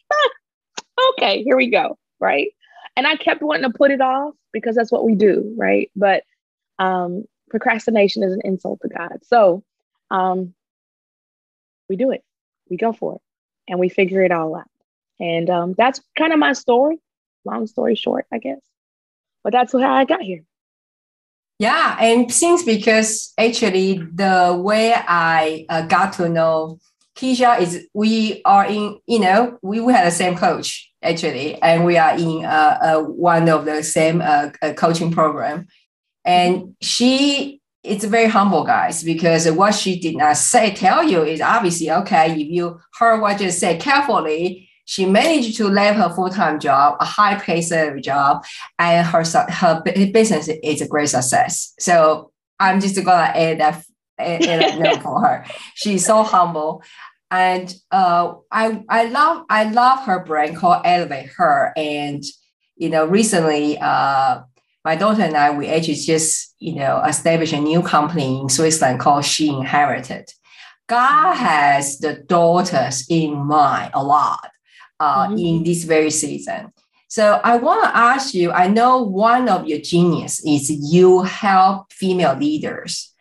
okay, 1.12 1.41
here 1.41 1.58
we 1.58 1.72
go, 1.72 1.98
right? 2.20 2.50
And 2.96 3.08
I 3.08 3.15
kept 3.15 3.41
wanting 3.41 3.63
to 3.63 3.75
put 3.75 3.89
it 3.89 4.00
off 4.00 4.36
because 4.53 4.75
that's 4.75 4.91
what 4.91 5.03
we 5.03 5.15
do, 5.15 5.55
right? 5.58 5.89
But 5.96 6.24
um, 6.77 7.25
procrastination 7.50 8.22
is 8.22 8.31
an 8.34 8.41
insult 8.43 8.79
to 8.84 8.89
God. 8.89 9.17
So 9.24 9.63
um, 10.12 10.53
we 11.89 11.96
do 11.96 12.12
it, 12.12 12.24
we 12.70 12.77
go 12.77 12.93
for 12.93 13.15
it, 13.15 13.22
and 13.67 13.79
we 13.79 13.89
figure 13.89 14.22
it 14.22 14.31
all 14.31 14.55
out. 14.55 14.70
And 15.20 15.50
um, 15.50 15.74
that's 15.75 16.00
kind 16.15 16.31
of 16.31 16.38
my 16.38 16.53
story. 16.53 17.00
Long 17.43 17.65
story 17.65 17.96
short, 17.96 18.27
I 18.31 18.38
guess. 18.38 18.60
But 19.43 19.51
that's 19.51 19.72
how 19.72 19.96
I 19.96 20.05
got 20.05 20.22
here. 20.22 20.43
Yeah, 21.62 21.96
and 22.01 22.34
since 22.34 22.63
because 22.63 23.34
actually 23.38 24.00
the 24.15 24.60
way 24.60 24.96
I 24.96 25.68
uh, 25.70 25.84
got 25.84 26.13
to 26.13 26.27
know 26.27 26.80
Keisha 27.15 27.60
is 27.60 27.88
we 27.94 28.41
are 28.46 28.65
in, 28.65 28.98
you 29.06 29.20
know, 29.20 29.60
we, 29.62 29.80
we 29.80 29.94
had 29.94 30.08
the 30.08 30.12
same 30.12 30.36
coach 30.36 30.91
actually, 31.03 31.62
and 31.62 31.86
we 31.86 32.00
are 32.00 32.18
in 32.18 32.46
uh, 32.46 32.77
uh, 32.82 33.01
one 33.01 33.48
of 33.48 33.65
the 33.65 33.84
same 33.84 34.22
uh, 34.22 34.50
uh 34.63 34.74
coaching 34.74 35.12
program. 35.12 35.68
And 36.25 36.75
she 36.82 37.62
it's 37.84 38.06
very 38.06 38.27
humble, 38.27 38.63
guys, 38.63 39.03
because 39.03 39.48
what 39.51 39.75
she 39.75 40.00
did 40.00 40.18
not 40.18 40.38
say, 40.38 40.74
tell 40.74 41.03
you 41.03 41.22
is 41.22 41.41
obviously 41.41 41.91
okay. 41.91 42.32
If 42.41 42.48
you 42.50 42.80
heard 42.98 43.22
what 43.22 43.39
you 43.39 43.51
said 43.51 43.80
carefully, 43.80 44.68
she 44.86 45.06
managed 45.06 45.58
to 45.58 45.68
leave 45.68 45.96
her 45.96 46.10
full-time 46.10 46.60
job, 46.60 46.98
a 47.00 47.06
high-paid 47.06 47.62
salary 47.62 48.02
job, 48.02 48.44
and 48.80 49.06
her 49.06 49.24
her 49.50 49.82
business 50.12 50.50
is 50.64 50.82
a 50.82 50.88
great 50.88 51.10
success. 51.10 51.74
So 51.80 52.32
I'm 52.60 52.80
just 52.80 52.96
gonna 53.04 53.32
add 53.36 53.60
that, 53.60 53.84
add 54.20 54.44
that 54.44 54.80
note 54.80 55.02
for 55.02 55.22
her. 55.22 55.46
She's 55.76 56.06
so 56.06 56.24
humble, 56.24 56.84
and 57.30 57.74
uh, 57.92 58.34
I 58.52 58.84
I 58.90 59.06
love 59.06 59.46
I 59.50 59.64
love 59.70 60.06
her 60.06 60.24
brand 60.24 60.58
called 60.58 60.82
Elevate 60.86 61.30
Her, 61.38 61.74
and 61.76 62.24
you 62.76 62.90
know 62.90 63.06
recently 63.06 63.78
uh, 63.80 64.42
my 64.84 64.96
daughter 64.96 65.24
and 65.24 65.38
I 65.38 65.52
we 65.52 65.68
actually 65.68 65.96
just 65.96 66.56
you 66.60 66.76
know 66.76 67.02
established 67.04 67.54
a 67.54 67.60
new 67.60 67.82
company 67.82 68.42
in 68.42 68.50
Switzerland 68.50 69.00
called 69.00 69.26
She 69.26 69.50
Inherited. 69.50 70.30
God 70.88 71.36
has 71.36 72.00
the 72.00 72.16
daughters 72.16 73.06
in 73.10 73.34
mind 73.36 73.92
a 73.94 74.04
lot 74.04 74.50
uh, 75.01 75.27
mm-hmm. 75.27 75.38
in 75.38 75.63
this 75.63 75.84
very 75.84 76.12
season. 76.12 76.72
So 77.08 77.41
I 77.43 77.58
want 77.58 77.84
to 77.84 77.98
ask 77.98 78.34
you, 78.34 78.51
I 78.51 78.67
know 78.67 79.01
one 79.01 79.50
of 79.50 79.67
your 79.67 79.81
genius 79.81 80.39
is 80.46 80.70
you 80.70 81.24
help 81.24 81.91
female 81.91 82.38
leaders 82.38 83.13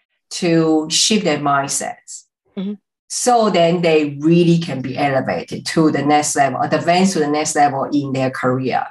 to 0.42 0.86
shift 0.90 1.24
their 1.24 1.38
mindsets. 1.38 2.26
Mm-hmm. 2.56 2.74
So 3.08 3.50
then 3.50 3.82
they 3.82 4.16
really 4.20 4.58
can 4.58 4.80
be 4.82 4.96
elevated 4.96 5.66
to 5.66 5.90
the 5.90 6.02
next 6.02 6.36
level, 6.36 6.60
advance 6.60 7.14
to 7.14 7.18
the 7.18 7.26
next 7.26 7.56
level 7.56 7.84
in 7.84 8.12
their 8.12 8.30
career. 8.30 8.86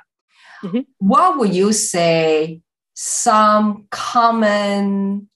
Mm-hmm. 0.63 0.81
What 0.97 1.37
would 1.37 1.53
you 1.53 1.71
say 1.71 2.59
some 2.93 3.87
common, 3.91 5.29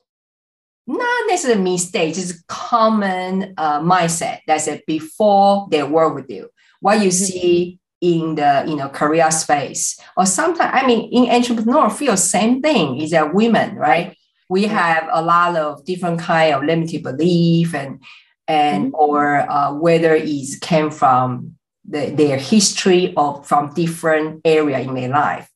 not 0.85 1.27
necessarily 1.27 1.61
mistake, 1.61 2.15
just 2.15 2.45
common 2.47 3.53
uh, 3.55 3.79
mindset 3.79 4.39
that's 4.45 4.67
it 4.67 4.85
before 4.85 5.69
they 5.71 5.83
work 5.83 6.15
with 6.15 6.29
you? 6.29 6.49
What 6.83 6.99
you 6.99 7.07
mm-hmm. 7.07 7.25
see 7.25 7.79
in 8.01 8.35
the 8.35 8.65
you 8.67 8.75
know 8.75 8.89
career 8.89 9.31
space. 9.31 9.97
Or 10.17 10.25
sometimes 10.25 10.71
i 10.73 10.85
mean 10.85 11.09
in 11.11 11.33
entrepreneur 11.33 11.89
field 11.89 12.19
same 12.19 12.61
thing. 12.61 13.01
Is 13.01 13.11
that 13.11 13.33
women 13.33 13.75
right? 13.75 14.15
We 14.49 14.63
have 14.65 15.07
a 15.11 15.21
lot 15.21 15.55
of 15.55 15.85
different 15.85 16.19
kind 16.19 16.53
of 16.53 16.63
limited 16.63 17.01
belief 17.01 17.73
and 17.73 18.03
and 18.47 18.91
mm-hmm. 18.91 18.95
or 18.95 19.49
uh, 19.49 19.73
whether 19.73 20.13
it 20.13 20.61
came 20.61 20.91
from 20.91 21.55
the, 21.87 22.11
their 22.11 22.37
history 22.37 23.13
or 23.15 23.41
from 23.43 23.73
different 23.73 24.41
area 24.45 24.79
in 24.79 24.93
their 24.93 25.09
life. 25.09 25.49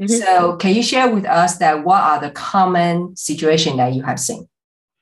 Mm-hmm. 0.00 0.24
so 0.24 0.56
can 0.56 0.74
you 0.74 0.82
share 0.82 1.08
with 1.14 1.26
us 1.26 1.58
that 1.58 1.84
what 1.84 2.02
are 2.02 2.18
the 2.18 2.30
common 2.30 3.14
situation 3.14 3.76
that 3.76 3.92
you 3.92 4.02
have 4.02 4.18
seen? 4.18 4.48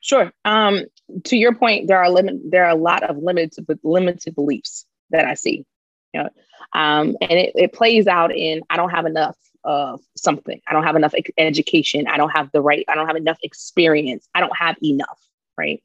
Sure. 0.01 0.33
Um, 0.45 0.85
to 1.25 1.37
your 1.37 1.55
point 1.55 1.89
there 1.89 1.99
are 1.99 2.11
limit 2.11 2.37
there 2.45 2.65
are 2.65 2.71
a 2.71 2.83
lot 2.91 3.03
of 3.03 3.17
limited 3.17 3.67
limited 3.83 4.35
beliefs 4.35 4.87
that 5.11 5.25
i 5.25 5.35
see 5.35 5.65
you 6.12 6.23
know, 6.23 6.29
um, 6.73 7.17
and 7.21 7.33
it, 7.33 7.52
it 7.55 7.73
plays 7.73 8.07
out 8.07 8.35
in 8.35 8.62
I 8.71 8.76
don't 8.76 8.90
have 8.90 9.07
enough 9.07 9.37
of 9.64 10.00
something. 10.17 10.61
I 10.67 10.73
don't 10.73 10.85
have 10.85 10.97
enough 10.97 11.14
education. 11.37 12.07
I 12.07 12.17
don't 12.17 12.31
have 12.31 12.50
the 12.52 12.62
right. 12.62 12.85
I 12.88 12.95
don't 12.95 13.07
have 13.07 13.17
enough 13.17 13.38
experience. 13.43 14.29
I 14.35 14.40
don't 14.40 14.57
have 14.57 14.76
enough. 14.83 15.19
Right. 15.59 15.83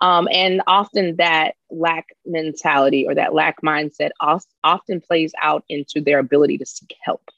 Um, 0.00 0.28
and 0.32 0.60
often 0.66 1.16
that 1.16 1.54
lack 1.70 2.08
mentality 2.26 3.06
or 3.06 3.14
that 3.14 3.32
lack 3.32 3.62
mindset 3.62 4.10
often 4.20 5.00
plays 5.00 5.32
out 5.40 5.64
into 5.68 6.00
their 6.00 6.18
ability 6.18 6.58
to 6.58 6.66
seek 6.66 6.96
help 7.00 7.30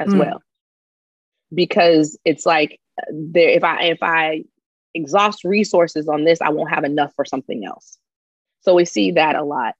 as 0.00 0.08
mm. 0.08 0.20
well. 0.20 0.42
Because 1.52 2.18
it's 2.24 2.46
like 2.46 2.80
there, 3.10 3.50
if 3.50 3.62
I 3.62 3.82
if 3.84 4.02
I 4.02 4.44
exhaust 4.94 5.44
resources 5.44 6.08
on 6.08 6.24
this, 6.24 6.40
I 6.40 6.48
won't 6.48 6.70
have 6.70 6.84
enough 6.84 7.12
for 7.14 7.26
something 7.26 7.66
else. 7.66 7.98
So 8.66 8.74
we 8.74 8.84
see 8.84 9.12
that 9.12 9.36
a 9.36 9.44
lot. 9.44 9.76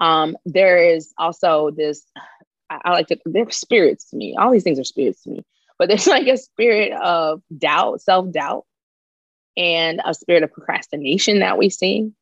Um, 0.00 0.34
there 0.46 0.78
is 0.78 1.12
also 1.18 1.70
this, 1.70 2.02
I, 2.70 2.80
I 2.86 2.90
like 2.92 3.08
to, 3.08 3.18
they're 3.26 3.50
spirits 3.50 4.08
to 4.10 4.16
me. 4.16 4.34
All 4.34 4.50
these 4.50 4.62
things 4.64 4.78
are 4.78 4.84
spirits 4.84 5.22
to 5.24 5.30
me, 5.30 5.44
but 5.78 5.88
there's 5.88 6.06
like 6.06 6.26
a 6.26 6.38
spirit 6.38 6.92
of 6.92 7.42
doubt, 7.56 8.00
self 8.00 8.32
doubt, 8.32 8.64
and 9.58 10.00
a 10.06 10.14
spirit 10.14 10.42
of 10.42 10.52
procrastination 10.52 11.40
that 11.40 11.58
we 11.58 11.68
see, 11.68 12.12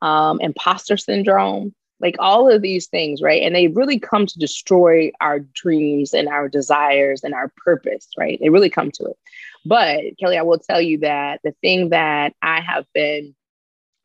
um, 0.00 0.40
imposter 0.40 0.96
syndrome, 0.96 1.74
like 2.00 2.16
all 2.18 2.50
of 2.50 2.62
these 2.62 2.86
things, 2.86 3.20
right? 3.20 3.42
And 3.42 3.54
they 3.54 3.68
really 3.68 3.98
come 3.98 4.24
to 4.24 4.38
destroy 4.38 5.12
our 5.20 5.40
dreams 5.40 6.14
and 6.14 6.28
our 6.28 6.48
desires 6.48 7.22
and 7.24 7.34
our 7.34 7.52
purpose, 7.62 8.08
right? 8.16 8.38
They 8.40 8.48
really 8.48 8.70
come 8.70 8.90
to 8.92 9.04
it. 9.04 9.18
But 9.66 10.16
Kelly, 10.18 10.38
I 10.38 10.42
will 10.42 10.58
tell 10.58 10.80
you 10.80 10.98
that 11.00 11.40
the 11.44 11.52
thing 11.60 11.90
that 11.90 12.34
I 12.40 12.62
have 12.62 12.86
been 12.94 13.34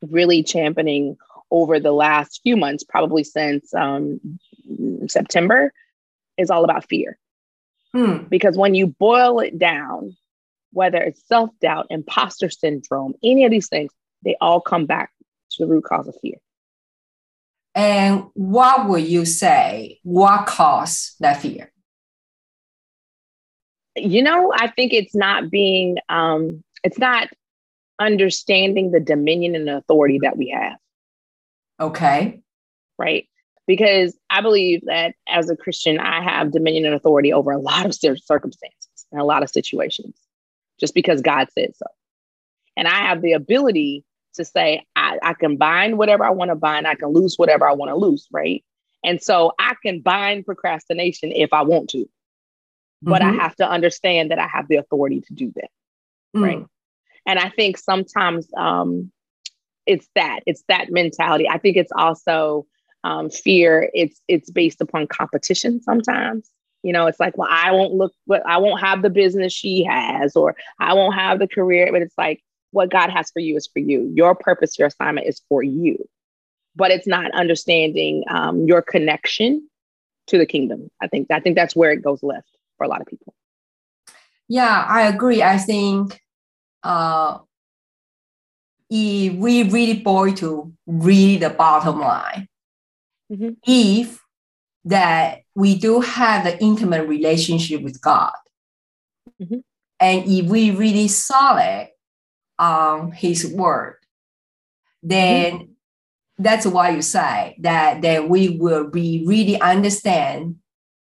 really 0.10 0.44
championing 0.44 1.18
over 1.52 1.80
the 1.80 1.92
last 1.92 2.40
few 2.44 2.56
months, 2.56 2.84
probably 2.84 3.24
since 3.24 3.74
um, 3.74 4.20
September, 5.08 5.74
is 6.38 6.50
all 6.50 6.64
about 6.64 6.88
fear. 6.88 7.18
Hmm. 7.94 8.24
Because 8.30 8.58
when 8.58 8.74
you 8.74 8.88
boil 8.88 9.40
it 9.40 9.60
down, 9.60 10.16
whether 10.72 10.98
it's 10.98 11.28
self 11.28 11.50
doubt, 11.60 11.88
imposter 11.90 12.50
syndrome, 12.50 13.14
any 13.24 13.44
of 13.46 13.52
these 13.52 13.68
things, 13.68 13.92
they 14.24 14.38
all 14.40 14.62
come 14.62 14.86
back 14.86 15.12
to 15.52 15.66
the 15.66 15.68
root 15.68 15.84
cause 15.84 16.08
of 16.08 16.16
fear. 16.22 16.38
And 17.76 18.26
what 18.34 18.88
would 18.88 19.04
you 19.04 19.26
say? 19.26 20.00
What 20.04 20.46
caused 20.46 21.16
that 21.20 21.42
fear? 21.42 21.72
You 23.96 24.24
know, 24.24 24.54
I 24.56 24.68
think 24.68 24.94
it's 24.94 25.16
not 25.16 25.50
being, 25.50 25.98
um, 26.08 26.64
it's 26.84 26.98
not 26.98 27.28
understanding 28.02 28.92
the 28.92 29.00
dominion 29.00 29.56
and 29.56 29.70
authority 29.70 30.20
that 30.24 30.38
we 30.38 30.50
have. 30.50 30.78
Okay. 31.80 32.42
Right. 32.98 33.28
Because 33.68 34.18
I 34.30 34.42
believe 34.42 34.82
that 34.86 35.14
as 35.28 35.50
a 35.50 35.56
Christian, 35.56 36.00
I 36.00 36.24
have 36.24 36.52
dominion 36.52 36.86
and 36.86 36.96
authority 36.96 37.32
over 37.32 37.52
a 37.52 37.60
lot 37.60 37.86
of 37.86 37.94
circumstances 37.94 39.06
and 39.12 39.22
a 39.22 39.26
lot 39.26 39.44
of 39.44 39.50
situations 39.50 40.16
just 40.80 40.94
because 40.96 41.22
God 41.22 41.48
said 41.54 41.76
so. 41.76 41.86
And 42.76 42.88
I 42.88 43.08
have 43.08 43.22
the 43.22 43.34
ability 43.34 44.04
to 44.36 44.46
say, 44.46 44.84
I, 44.96 45.20
I 45.22 45.34
can 45.34 45.58
bind 45.58 45.98
whatever 45.98 46.24
I 46.24 46.32
want 46.32 46.50
to 46.50 46.56
bind, 46.56 46.88
I 46.88 46.96
can 46.96 47.10
loose 47.10 47.36
whatever 47.38 47.68
I 47.68 47.74
want 47.74 47.90
to 47.90 47.96
loose. 47.96 48.28
Right. 48.32 48.64
And 49.04 49.22
so 49.22 49.54
I 49.60 49.76
can 49.84 50.02
bind 50.02 50.46
procrastination 50.46 51.32
if 51.32 51.54
I 51.54 51.64
want 51.64 51.90
to, 51.92 52.08
but 53.02 53.22
mm-hmm. 53.22 53.40
I 53.40 53.44
have 53.44 53.56
to 53.58 53.70
understand 53.70 54.32
that 54.32 54.40
I 54.40 54.48
have 54.48 54.68
the 54.68 54.78
authority 54.78 55.22
to 55.22 55.34
do 55.34 55.52
that. 55.56 55.70
Mm. 56.36 56.44
Right. 56.44 56.66
And 57.26 57.40
I 57.40 57.50
think 57.50 57.78
sometimes 57.78 58.48
um, 58.58 59.12
it's 59.86 60.08
that 60.16 60.42
it's 60.46 60.64
that 60.68 60.92
mentality. 60.92 61.48
I 61.48 61.58
think 61.58 61.78
it's 61.78 61.92
also 61.96 62.66
um, 63.04 63.30
fear. 63.30 63.90
It's 63.94 64.20
it's 64.28 64.50
based 64.50 64.82
upon 64.82 65.08
competition 65.08 65.82
sometimes. 65.82 66.50
You 66.84 66.94
know, 66.94 67.06
it's 67.06 67.20
like, 67.20 67.38
well, 67.38 67.50
I 67.52 67.72
won't 67.72 67.94
look, 67.94 68.12
but 68.26 68.44
I 68.46 68.58
won't 68.58 68.82
have 68.82 69.04
the 69.04 69.12
business 69.12 69.54
she 69.54 69.84
has, 69.84 70.36
or 70.36 70.56
I 70.80 70.94
won't 70.94 71.14
have 71.16 71.38
the 71.38 71.48
career. 71.48 71.90
But 71.92 72.02
it's 72.02 72.18
like, 72.18 72.42
what 72.72 72.90
God 72.90 73.10
has 73.12 73.30
for 73.32 73.40
you 73.40 73.56
is 73.56 73.68
for 73.68 73.80
you. 73.80 74.12
Your 74.16 74.34
purpose, 74.34 74.80
your 74.80 74.88
assignment 74.88 75.28
is 75.28 75.42
for 75.48 75.62
you. 75.62 75.98
But 76.76 76.92
it's 76.92 77.06
not 77.06 77.32
understanding 77.34 78.24
um, 78.30 78.66
your 78.66 78.82
connection 78.82 79.68
to 80.28 80.38
the 80.38 80.46
kingdom. 80.46 80.90
I 81.02 81.08
think 81.08 81.30
I 81.30 81.40
think 81.40 81.56
that's 81.56 81.76
where 81.76 81.92
it 81.92 82.02
goes 82.02 82.24
left 82.24 82.50
for 82.78 82.86
a 82.86 82.88
lot 82.88 83.02
of 83.02 83.08
people. 83.08 83.34
Yeah, 84.48 84.86
I 84.88 85.08
agree. 85.08 85.44
I 85.44 85.58
think 85.58 86.22
uh, 86.84 87.40
if 88.90 89.34
we 89.34 89.64
really 89.64 90.02
boil 90.02 90.34
to 90.34 90.74
really 90.86 91.38
the 91.38 91.50
bottom 91.50 92.00
line, 92.00 92.48
mm-hmm. 93.32 93.52
if 93.66 94.20
that 94.86 95.40
we 95.56 95.78
do 95.78 96.02
have 96.02 96.44
the 96.44 96.62
intimate 96.62 97.08
relationship 97.08 97.82
with 97.82 98.02
God, 98.02 98.34
mm-hmm. 99.42 99.60
and 100.00 100.24
if 100.28 100.46
we 100.48 100.72
really 100.72 101.08
solid 101.08 101.90
on 102.60 103.12
His 103.12 103.48
word, 103.48 103.98
then 105.02 105.54
mm-hmm. 105.54 105.72
that's 106.38 106.66
why 106.66 106.90
you 106.90 107.02
say 107.02 107.56
that 107.62 108.02
that 108.02 108.28
we 108.28 108.58
will 108.58 108.90
be 108.90 109.24
really 109.26 109.60
understand 109.62 110.58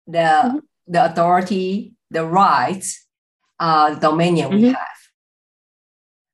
the 0.07 0.19
mm-hmm. 0.19 0.57
the 0.87 1.05
authority, 1.05 1.93
the 2.09 2.25
rights, 2.25 3.07
uh, 3.59 3.95
dominion 3.95 4.49
we 4.49 4.55
mm-hmm. 4.57 4.73
have 4.73 4.96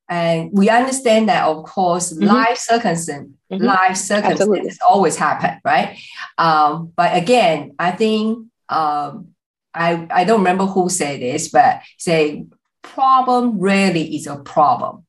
and 0.10 0.50
we 0.52 0.70
understand 0.70 1.30
that 1.30 1.48
of 1.48 1.64
course 1.64 2.14
mm-hmm. 2.14 2.26
life 2.26 2.58
circumstances 2.58 3.32
mm-hmm. 3.52 3.64
life 3.64 3.96
circumstances 3.96 4.80
always 4.88 5.16
happen 5.16 5.60
right 5.64 5.98
um, 6.38 6.92
but 6.96 7.16
again 7.16 7.74
i 7.80 7.92
think 7.92 8.48
um, 8.70 9.28
I, 9.76 10.08
I 10.10 10.24
don't 10.24 10.40
remember 10.40 10.66
who 10.66 10.90
said 10.90 11.22
this 11.22 11.50
but 11.50 11.82
say 11.98 12.46
problem 12.84 13.60
rarely 13.60 14.16
is 14.16 14.28
a 14.28 14.36
problem. 14.36 15.06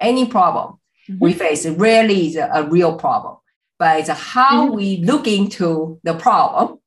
Any 0.00 0.26
problem 0.26 0.78
mm-hmm. 1.08 1.18
we 1.18 1.32
face 1.32 1.66
rarely 1.66 2.28
is 2.28 2.36
a, 2.36 2.48
a, 2.52 2.68
real 2.68 2.94
problem, 2.94 3.38
but 3.78 3.98
it's 3.98 4.10
how 4.10 4.66
mm-hmm. 4.66 4.76
we 4.76 4.98
look 4.98 5.26
into 5.26 5.98
the 6.04 6.14
problem. 6.14 6.78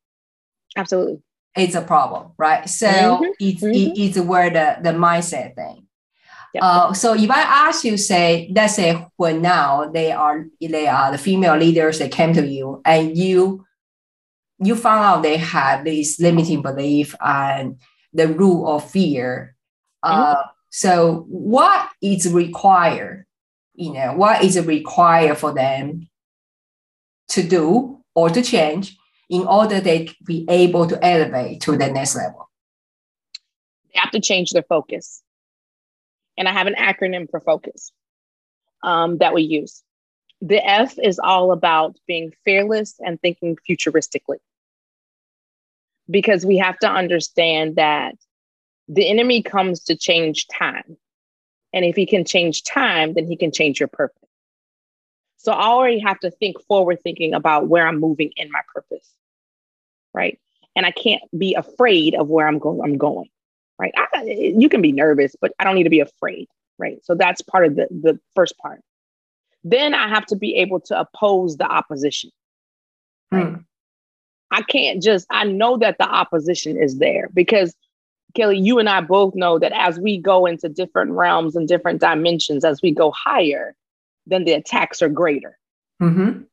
Absolutely. 0.77 1.22
It's 1.58 1.75
a 1.75 1.82
problem, 1.82 2.32
right? 2.38 2.70
So 2.70 2.88
mm-hmm. 2.88 3.24
it's, 3.39 3.62
mm-hmm. 3.62 4.01
it's 4.01 4.18
where 4.20 4.50
the, 4.50 4.77
the 4.82 4.98
mindset 4.98 5.56
thing. 5.56 5.88
Yep. 6.53 6.63
Uh, 6.63 6.93
so 6.93 7.13
if 7.13 7.29
I 7.31 7.41
ask 7.41 7.86
you, 7.86 7.98
say, 7.98 8.51
let's 8.53 8.75
say 8.75 9.05
when 9.15 9.41
now 9.41 9.89
they 9.89 10.12
are 10.12 10.46
they 10.60 10.88
are 10.88 11.12
the 11.12 11.17
female 11.17 11.55
leaders 11.55 12.00
that 12.00 12.12
came 12.12 12.34
to 12.34 12.46
you 12.46 12.81
and 12.84 13.17
you 13.17 13.65
you 14.60 14.75
found 14.75 15.03
out 15.03 15.24
they 15.24 15.38
had 15.38 15.86
this 15.86 16.20
limiting 16.20 16.62
belief 16.62 17.15
and 17.25 17.77
the 18.13 18.27
rule 18.27 18.67
of 18.67 18.89
fear. 18.89 19.55
Uh, 20.03 20.36
mm-hmm. 20.36 20.50
So 20.70 21.25
what 21.29 21.89
is 22.01 22.31
required? 22.31 23.25
You 23.74 23.93
know, 23.93 24.13
what 24.15 24.43
is 24.43 24.60
required 24.60 25.38
for 25.38 25.53
them 25.53 26.10
to 27.29 27.43
do 27.43 28.03
or 28.13 28.29
to 28.29 28.41
change 28.41 28.98
in 29.29 29.48
order 29.48 29.79
they 29.79 30.10
be 30.25 30.46
able 30.50 30.86
to 30.88 31.03
elevate 31.03 31.62
to 31.62 31.77
the 31.77 31.89
next 31.89 32.15
level? 32.15 32.50
They 33.93 34.00
have 34.00 34.12
to 34.12 34.20
change 34.20 34.51
their 34.51 34.63
focus 34.63 35.24
and 36.41 36.50
I 36.50 36.53
have 36.53 36.65
an 36.65 36.74
acronym 36.74 37.29
for 37.29 37.39
focus 37.39 37.91
um, 38.81 39.19
that 39.19 39.31
we 39.31 39.43
use. 39.43 39.83
The 40.41 40.57
F 40.67 40.98
is 40.98 41.19
all 41.19 41.51
about 41.51 41.95
being 42.07 42.33
fearless 42.43 42.95
and 43.00 43.21
thinking 43.21 43.57
futuristically. 43.69 44.39
Because 46.10 46.43
we 46.43 46.57
have 46.57 46.79
to 46.79 46.89
understand 46.89 47.75
that 47.75 48.15
the 48.88 49.07
enemy 49.07 49.43
comes 49.43 49.81
to 49.81 49.95
change 49.95 50.48
time. 50.48 50.98
And 51.74 51.86
if 51.86 51.95
he 51.95 52.07
can 52.07 52.25
change 52.25 52.63
time, 52.63 53.13
then 53.13 53.27
he 53.27 53.38
can 53.38 53.51
change 53.51 53.79
your 53.79 53.88
purpose. 53.88 54.17
So 55.38 55.51
I 55.51 55.67
already 55.67 56.00
have 56.00 56.19
to 56.21 56.31
think 56.31 56.60
forward 56.63 57.03
thinking 57.03 57.36
about 57.36 57.67
where 57.67 57.88
I'm 57.88 58.00
moving 58.00 58.31
in 58.36 58.51
my 58.51 58.62
purpose. 58.74 59.07
Right. 60.12 60.39
And 60.75 60.88
I 60.88 60.91
can't 60.91 61.21
be 61.38 61.53
afraid 61.53 62.15
of 62.15 62.29
where 62.29 62.48
I'm 62.48 62.60
I'm 62.83 62.98
going 62.98 63.29
right? 63.81 63.93
I, 63.95 64.21
you 64.23 64.69
can 64.69 64.81
be 64.81 64.91
nervous, 64.91 65.35
but 65.41 65.53
I 65.57 65.63
don't 65.63 65.75
need 65.75 65.83
to 65.83 65.89
be 65.89 66.00
afraid, 66.00 66.47
right? 66.77 67.03
So 67.03 67.15
that's 67.15 67.41
part 67.41 67.65
of 67.65 67.75
the, 67.75 67.88
the 67.89 68.19
first 68.35 68.55
part. 68.59 68.81
Then 69.63 69.95
I 69.95 70.07
have 70.07 70.25
to 70.27 70.35
be 70.35 70.55
able 70.57 70.79
to 70.81 71.00
oppose 71.00 71.57
the 71.57 71.65
opposition. 71.65 72.29
Right? 73.31 73.47
Mm. 73.47 73.65
I 74.51 74.61
can't 74.61 75.01
just, 75.01 75.25
I 75.31 75.45
know 75.45 75.77
that 75.77 75.97
the 75.97 76.07
opposition 76.07 76.81
is 76.81 77.00
there 77.00 77.29
because 77.33 77.73
Kelly, 78.35 78.59
you 78.59 78.77
and 78.77 78.88
I 78.88 79.01
both 79.01 79.33
know 79.33 79.57
that 79.57 79.71
as 79.73 80.00
we 80.00 80.17
go 80.17 80.45
into 80.45 80.69
different 80.69 81.11
realms 81.11 81.55
and 81.55 81.67
different 81.67 82.01
dimensions, 82.01 82.63
as 82.63 82.81
we 82.81 82.91
go 82.91 83.11
higher, 83.11 83.75
then 84.27 84.45
the 84.45 84.53
attacks 84.53 85.01
are 85.01 85.09
greater. 85.09 85.57
Mm-hmm. 86.01 86.43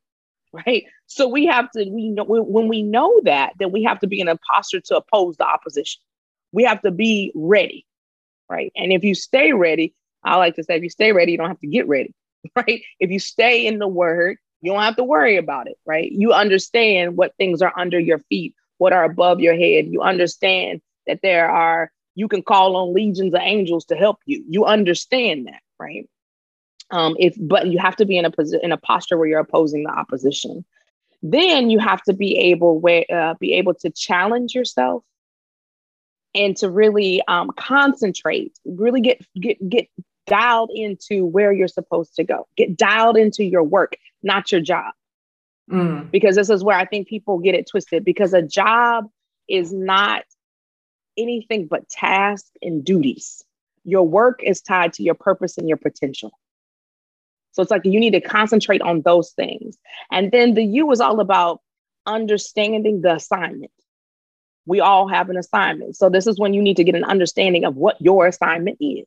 Right. 0.52 0.84
So 1.06 1.28
we 1.28 1.44
have 1.46 1.70
to, 1.72 1.84
we 1.90 2.08
know 2.08 2.24
when 2.24 2.68
we 2.68 2.82
know 2.82 3.20
that, 3.24 3.52
then 3.58 3.70
we 3.70 3.82
have 3.82 3.98
to 4.00 4.06
be 4.06 4.20
an 4.22 4.28
imposter 4.28 4.80
to 4.80 4.96
oppose 4.96 5.36
the 5.36 5.44
opposition 5.44 6.00
we 6.52 6.64
have 6.64 6.82
to 6.82 6.90
be 6.90 7.32
ready, 7.34 7.86
right? 8.48 8.72
And 8.76 8.92
if 8.92 9.04
you 9.04 9.14
stay 9.14 9.52
ready, 9.52 9.94
I 10.24 10.36
like 10.36 10.56
to 10.56 10.64
say, 10.64 10.76
if 10.76 10.82
you 10.82 10.90
stay 10.90 11.12
ready, 11.12 11.32
you 11.32 11.38
don't 11.38 11.48
have 11.48 11.60
to 11.60 11.66
get 11.66 11.88
ready, 11.88 12.14
right? 12.56 12.82
If 13.00 13.10
you 13.10 13.18
stay 13.18 13.66
in 13.66 13.78
the 13.78 13.88
word, 13.88 14.36
you 14.60 14.72
don't 14.72 14.82
have 14.82 14.96
to 14.96 15.04
worry 15.04 15.36
about 15.36 15.68
it, 15.68 15.78
right? 15.86 16.10
You 16.10 16.32
understand 16.32 17.16
what 17.16 17.34
things 17.36 17.62
are 17.62 17.72
under 17.76 17.98
your 17.98 18.18
feet, 18.18 18.54
what 18.78 18.92
are 18.92 19.04
above 19.04 19.40
your 19.40 19.54
head. 19.54 19.86
You 19.88 20.02
understand 20.02 20.80
that 21.06 21.20
there 21.22 21.48
are, 21.48 21.90
you 22.14 22.28
can 22.28 22.42
call 22.42 22.76
on 22.76 22.92
legions 22.94 23.34
of 23.34 23.40
angels 23.42 23.84
to 23.86 23.94
help 23.94 24.18
you. 24.26 24.44
You 24.48 24.64
understand 24.64 25.46
that, 25.46 25.60
right? 25.78 26.08
Um, 26.90 27.16
if 27.18 27.34
but 27.38 27.66
you 27.68 27.78
have 27.78 27.96
to 27.96 28.06
be 28.06 28.16
in 28.16 28.24
a 28.24 28.30
position 28.30 28.60
in 28.62 28.72
a 28.72 28.78
posture 28.78 29.18
where 29.18 29.28
you're 29.28 29.40
opposing 29.40 29.84
the 29.84 29.90
opposition. 29.90 30.64
Then 31.22 31.68
you 31.68 31.78
have 31.80 32.02
to 32.04 32.14
be 32.14 32.36
able 32.38 32.80
where 32.80 33.04
uh, 33.12 33.34
be 33.38 33.52
able 33.54 33.74
to 33.74 33.90
challenge 33.90 34.54
yourself 34.54 35.04
and 36.38 36.56
to 36.58 36.70
really 36.70 37.20
um, 37.26 37.50
concentrate, 37.56 38.56
really 38.64 39.00
get 39.00 39.20
get 39.38 39.68
get 39.68 39.88
dialed 40.26 40.70
into 40.72 41.24
where 41.24 41.52
you're 41.52 41.68
supposed 41.68 42.14
to 42.14 42.24
go. 42.24 42.46
Get 42.56 42.76
dialed 42.76 43.16
into 43.16 43.44
your 43.44 43.64
work, 43.64 43.96
not 44.22 44.52
your 44.52 44.60
job. 44.60 44.92
Mm. 45.70 46.10
Because 46.10 46.36
this 46.36 46.48
is 46.48 46.62
where 46.62 46.78
I 46.78 46.86
think 46.86 47.08
people 47.08 47.38
get 47.38 47.54
it 47.54 47.68
twisted 47.68 48.04
because 48.04 48.32
a 48.32 48.42
job 48.42 49.06
is 49.48 49.72
not 49.72 50.22
anything 51.16 51.66
but 51.66 51.88
tasks 51.88 52.50
and 52.62 52.84
duties. 52.84 53.44
Your 53.84 54.06
work 54.06 54.40
is 54.42 54.62
tied 54.62 54.92
to 54.94 55.02
your 55.02 55.14
purpose 55.14 55.58
and 55.58 55.68
your 55.68 55.76
potential. 55.76 56.30
So 57.52 57.62
it's 57.62 57.70
like 57.70 57.84
you 57.84 57.98
need 57.98 58.12
to 58.12 58.20
concentrate 58.20 58.82
on 58.82 59.02
those 59.02 59.32
things. 59.32 59.76
And 60.12 60.30
then 60.30 60.54
the 60.54 60.64
U 60.64 60.90
is 60.92 61.00
all 61.00 61.20
about 61.20 61.60
understanding 62.06 63.00
the 63.00 63.16
assignment 63.16 63.72
we 64.68 64.80
all 64.80 65.08
have 65.08 65.30
an 65.30 65.38
assignment. 65.38 65.96
So 65.96 66.10
this 66.10 66.26
is 66.26 66.38
when 66.38 66.52
you 66.52 66.60
need 66.60 66.76
to 66.76 66.84
get 66.84 66.94
an 66.94 67.04
understanding 67.04 67.64
of 67.64 67.76
what 67.76 67.96
your 68.00 68.26
assignment 68.26 68.76
is. 68.80 69.06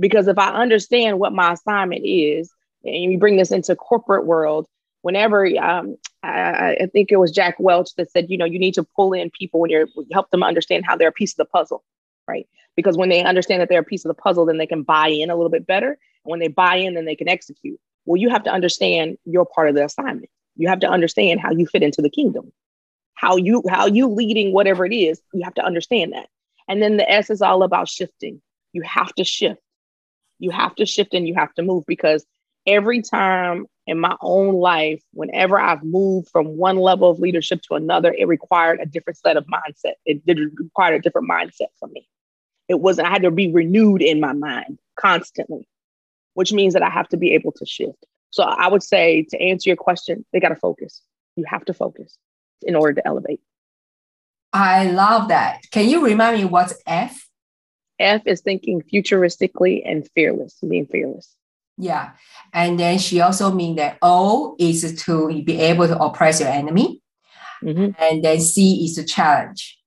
Because 0.00 0.26
if 0.26 0.38
I 0.38 0.48
understand 0.48 1.20
what 1.20 1.32
my 1.32 1.52
assignment 1.52 2.02
is, 2.04 2.50
and 2.84 3.12
you 3.12 3.18
bring 3.18 3.36
this 3.36 3.52
into 3.52 3.76
corporate 3.76 4.26
world, 4.26 4.66
whenever 5.02 5.46
um, 5.60 5.96
I, 6.24 6.76
I, 6.80 6.86
think 6.92 7.12
it 7.12 7.16
was 7.16 7.30
Jack 7.30 7.56
Welch 7.60 7.94
that 7.96 8.10
said, 8.10 8.26
you 8.28 8.36
know, 8.36 8.44
you 8.44 8.58
need 8.58 8.74
to 8.74 8.82
pull 8.96 9.12
in 9.12 9.30
people 9.30 9.60
when 9.60 9.70
you're 9.70 9.86
help 10.12 10.30
them 10.30 10.42
understand 10.42 10.84
how 10.84 10.96
they're 10.96 11.10
a 11.10 11.12
piece 11.12 11.32
of 11.32 11.36
the 11.36 11.44
puzzle, 11.44 11.84
right? 12.26 12.46
Because 12.74 12.96
when 12.96 13.10
they 13.10 13.22
understand 13.22 13.62
that 13.62 13.68
they're 13.68 13.80
a 13.80 13.84
piece 13.84 14.04
of 14.04 14.08
the 14.08 14.20
puzzle, 14.20 14.46
then 14.46 14.58
they 14.58 14.66
can 14.66 14.82
buy 14.82 15.08
in 15.08 15.30
a 15.30 15.36
little 15.36 15.50
bit 15.50 15.66
better. 15.66 15.90
And 15.90 16.30
when 16.30 16.40
they 16.40 16.48
buy 16.48 16.74
in, 16.74 16.94
then 16.94 17.04
they 17.04 17.16
can 17.16 17.28
execute. 17.28 17.78
Well, 18.04 18.16
you 18.16 18.30
have 18.30 18.42
to 18.44 18.50
understand 18.50 19.16
your 19.26 19.46
part 19.46 19.68
of 19.68 19.76
the 19.76 19.84
assignment. 19.84 20.30
You 20.56 20.68
have 20.68 20.80
to 20.80 20.88
understand 20.88 21.38
how 21.38 21.52
you 21.52 21.66
fit 21.66 21.84
into 21.84 22.02
the 22.02 22.10
kingdom 22.10 22.52
how 23.18 23.34
you 23.34 23.64
how 23.68 23.86
you 23.86 24.06
leading 24.06 24.52
whatever 24.52 24.86
it 24.86 24.94
is 24.94 25.20
you 25.34 25.42
have 25.42 25.54
to 25.54 25.64
understand 25.64 26.12
that. 26.12 26.28
And 26.68 26.80
then 26.80 26.98
the 26.98 27.10
s 27.10 27.30
is 27.30 27.42
all 27.42 27.64
about 27.64 27.88
shifting. 27.88 28.40
You 28.72 28.82
have 28.82 29.12
to 29.14 29.24
shift. 29.24 29.60
You 30.38 30.50
have 30.50 30.76
to 30.76 30.86
shift 30.86 31.14
and 31.14 31.26
you 31.26 31.34
have 31.34 31.52
to 31.54 31.62
move 31.62 31.82
because 31.86 32.24
every 32.64 33.02
time 33.02 33.66
in 33.88 33.98
my 33.98 34.14
own 34.20 34.54
life 34.54 35.02
whenever 35.14 35.58
i've 35.58 35.82
moved 35.82 36.28
from 36.28 36.56
one 36.56 36.76
level 36.76 37.10
of 37.10 37.18
leadership 37.18 37.60
to 37.62 37.74
another 37.74 38.14
it 38.16 38.28
required 38.28 38.78
a 38.80 38.86
different 38.86 39.16
set 39.18 39.36
of 39.36 39.44
mindset. 39.46 39.94
It 40.04 40.24
did 40.24 40.38
require 40.38 40.94
a 40.94 41.02
different 41.02 41.28
mindset 41.28 41.70
for 41.80 41.88
me. 41.88 42.06
It 42.68 42.78
wasn't 42.78 43.08
i 43.08 43.10
had 43.10 43.22
to 43.22 43.32
be 43.32 43.50
renewed 43.50 44.00
in 44.00 44.20
my 44.20 44.32
mind 44.32 44.78
constantly 44.96 45.66
which 46.34 46.52
means 46.52 46.74
that 46.74 46.84
i 46.84 46.90
have 46.90 47.08
to 47.08 47.16
be 47.16 47.34
able 47.34 47.50
to 47.52 47.66
shift. 47.66 48.06
So 48.30 48.44
i 48.44 48.68
would 48.68 48.84
say 48.84 49.24
to 49.30 49.42
answer 49.42 49.70
your 49.70 49.76
question 49.76 50.24
they 50.32 50.38
got 50.38 50.50
to 50.50 50.62
focus. 50.68 51.02
You 51.34 51.44
have 51.48 51.64
to 51.64 51.74
focus 51.74 52.16
in 52.62 52.74
order 52.74 52.94
to 52.94 53.06
elevate. 53.06 53.40
I 54.52 54.90
love 54.90 55.28
that. 55.28 55.62
Can 55.70 55.88
you 55.88 56.04
remind 56.04 56.38
me 56.38 56.44
what's 56.44 56.74
F? 56.86 57.28
F 57.98 58.22
is 58.26 58.40
thinking 58.40 58.82
futuristically 58.82 59.82
and 59.84 60.08
fearless, 60.14 60.56
being 60.66 60.86
fearless. 60.86 61.34
Yeah. 61.76 62.10
And 62.52 62.78
then 62.78 62.98
she 62.98 63.20
also 63.20 63.52
mean 63.52 63.76
that 63.76 63.98
O 64.02 64.56
is 64.58 65.02
to 65.04 65.42
be 65.42 65.60
able 65.60 65.86
to 65.86 65.98
oppress 65.98 66.40
your 66.40 66.48
enemy. 66.48 67.02
Mm-hmm. 67.62 68.00
And 68.02 68.24
then 68.24 68.40
C 68.40 68.84
is 68.84 68.94
to 68.94 69.04
challenge. 69.04 69.78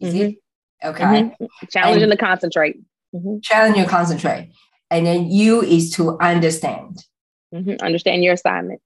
Is 0.00 0.14
mm-hmm. 0.14 0.22
it? 0.24 0.36
Okay. 0.84 1.04
Mm-hmm. 1.04 1.66
Challenge 1.70 2.02
and, 2.02 2.12
and 2.12 2.18
to 2.18 2.24
concentrate. 2.24 2.80
Mm-hmm. 3.14 3.38
Challenge 3.42 3.78
and 3.78 3.88
concentrate. 3.88 4.52
And 4.90 5.06
then 5.06 5.30
U 5.30 5.62
is 5.62 5.90
to 5.92 6.18
understand. 6.18 7.04
Mm-hmm. 7.54 7.84
Understand 7.84 8.24
your 8.24 8.34
assignment 8.34 8.80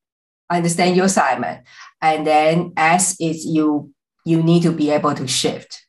understand 0.52 0.96
your 0.96 1.06
assignment. 1.06 1.64
And 2.02 2.26
then 2.26 2.72
S 2.76 3.16
is 3.20 3.46
you 3.46 3.92
you 4.24 4.42
need 4.42 4.62
to 4.64 4.72
be 4.72 4.90
able 4.90 5.14
to 5.14 5.26
shift. 5.26 5.86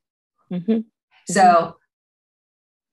Mm-hmm. 0.51 0.79
So 1.27 1.75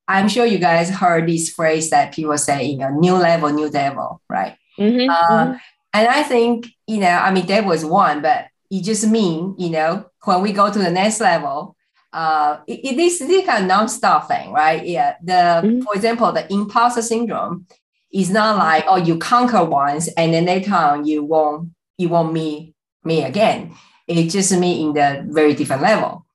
I'm 0.09 0.29
sure 0.29 0.45
you 0.45 0.59
guys 0.59 0.91
heard 0.91 1.29
this 1.29 1.51
phrase 1.51 1.91
that 1.91 2.13
people 2.13 2.37
say, 2.37 2.65
you 2.65 2.79
know, 2.79 2.91
new 2.91 3.15
level, 3.15 3.51
new 3.51 3.71
devil, 3.71 4.21
right? 4.29 4.57
Mm-hmm. 4.79 5.09
Uh, 5.09 5.45
mm-hmm. 5.45 5.57
And 5.93 6.09
I 6.09 6.23
think, 6.23 6.67
you 6.87 6.99
know, 6.99 7.09
I 7.09 7.31
mean, 7.33 7.47
devil 7.47 7.73
is 7.73 7.85
one, 7.85 8.23
but 8.23 8.47
it 8.71 8.85
just 8.85 9.07
mean, 9.07 9.55
you 9.59 9.71
know, 9.71 10.07
when 10.25 10.43
we 10.43 10.53
go 10.53 10.71
to 10.71 10.79
the 10.79 10.91
next 10.91 11.21
level, 11.21 11.77
uh, 12.13 12.59
it, 12.67 12.81
it 12.85 12.99
is 12.99 13.19
this 13.19 13.47
kind 13.47 13.63
of 13.63 13.69
non-stop 13.69 14.29
thing, 14.29 14.53
right? 14.53 14.85
Yeah. 14.85 15.15
The, 15.23 15.33
mm-hmm. 15.33 15.81
for 15.83 15.95
example, 15.95 16.33
the 16.33 16.53
imposter 16.53 17.03
syndrome 17.03 17.67
is 18.13 18.31
not 18.31 18.57
like 18.57 18.85
oh 18.89 18.97
you 18.97 19.19
conquer 19.19 19.65
once 19.65 20.09
and 20.17 20.35
then 20.35 20.45
later 20.45 20.75
on 20.75 21.05
you 21.05 21.23
won't 21.23 21.71
you 21.97 22.09
won't 22.09 22.33
meet 22.33 22.75
me 23.05 23.25
again. 23.25 23.75
It 24.07 24.29
just 24.29 24.53
me 24.59 24.83
in 24.83 24.93
the 24.93 25.27
very 25.29 25.55
different 25.55 25.83
level 25.83 26.27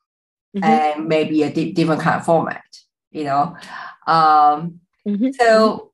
mm-hmm. 0.55 0.63
and 0.63 1.07
maybe 1.07 1.43
a 1.43 1.51
di- 1.51 1.73
different 1.73 2.01
kind 2.01 2.19
of 2.19 2.25
format. 2.25 2.63
You 3.11 3.25
know, 3.25 3.57
um, 4.07 4.81
mm-hmm. 5.07 5.29
so 5.39 5.91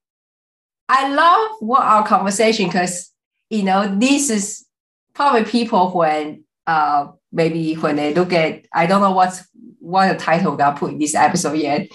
I 0.90 1.14
love 1.14 1.58
what 1.60 1.82
our 1.82 2.06
conversation 2.06 2.66
because 2.66 3.12
you 3.50 3.64
know 3.64 3.96
this 3.98 4.30
is 4.30 4.66
probably 5.14 5.44
people 5.44 5.92
when 5.92 6.44
uh, 6.68 7.08
maybe 7.32 7.74
when 7.76 7.96
they 7.96 8.14
look 8.14 8.34
at, 8.34 8.66
I 8.74 8.86
don't 8.86 9.02
know 9.02 9.12
what's 9.12 9.44
what 9.80 10.12
the 10.12 10.24
title 10.24 10.56
got 10.56 10.78
put 10.78 10.92
in 10.92 11.00
this 11.00 11.16
episode 11.16 11.58
yet. 11.58 11.88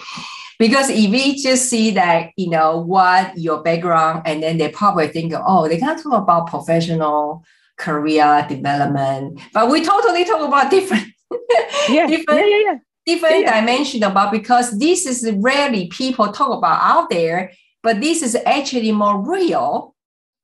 Because 0.58 0.88
if 0.88 1.10
we 1.10 1.36
just 1.36 1.68
see 1.68 1.90
that, 1.92 2.30
you 2.36 2.48
know, 2.48 2.78
what 2.78 3.36
your 3.36 3.62
background, 3.62 4.22
and 4.24 4.42
then 4.42 4.56
they 4.56 4.70
probably 4.70 5.08
think, 5.08 5.34
oh, 5.36 5.68
they 5.68 5.78
can't 5.78 6.02
talk 6.02 6.22
about 6.22 6.46
professional 6.46 7.44
career 7.76 8.44
development, 8.48 9.40
but 9.52 9.70
we 9.70 9.84
totally 9.84 10.24
talk 10.24 10.46
about 10.46 10.70
different, 10.70 11.06
yeah, 11.88 12.06
different, 12.06 12.48
yeah, 12.48 12.62
yeah, 12.64 12.78
different 13.04 13.40
yeah, 13.40 13.60
dimension 13.60 14.02
about 14.02 14.32
because 14.32 14.78
this 14.78 15.06
is 15.06 15.30
rarely 15.36 15.88
people 15.88 16.32
talk 16.32 16.56
about 16.56 16.80
out 16.82 17.10
there, 17.10 17.52
but 17.82 18.00
this 18.00 18.22
is 18.22 18.36
actually 18.46 18.92
more 18.92 19.20
real 19.20 19.94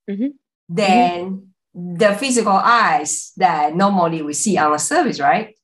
mm-hmm. 0.08 0.28
than 0.68 1.30
mm-hmm. 1.74 1.94
the 1.96 2.14
physical 2.14 2.52
eyes 2.52 3.32
that 3.36 3.74
normally 3.74 4.22
we 4.22 4.32
see 4.32 4.56
on 4.58 4.72
the 4.72 4.78
surface, 4.78 5.20
right? 5.20 5.56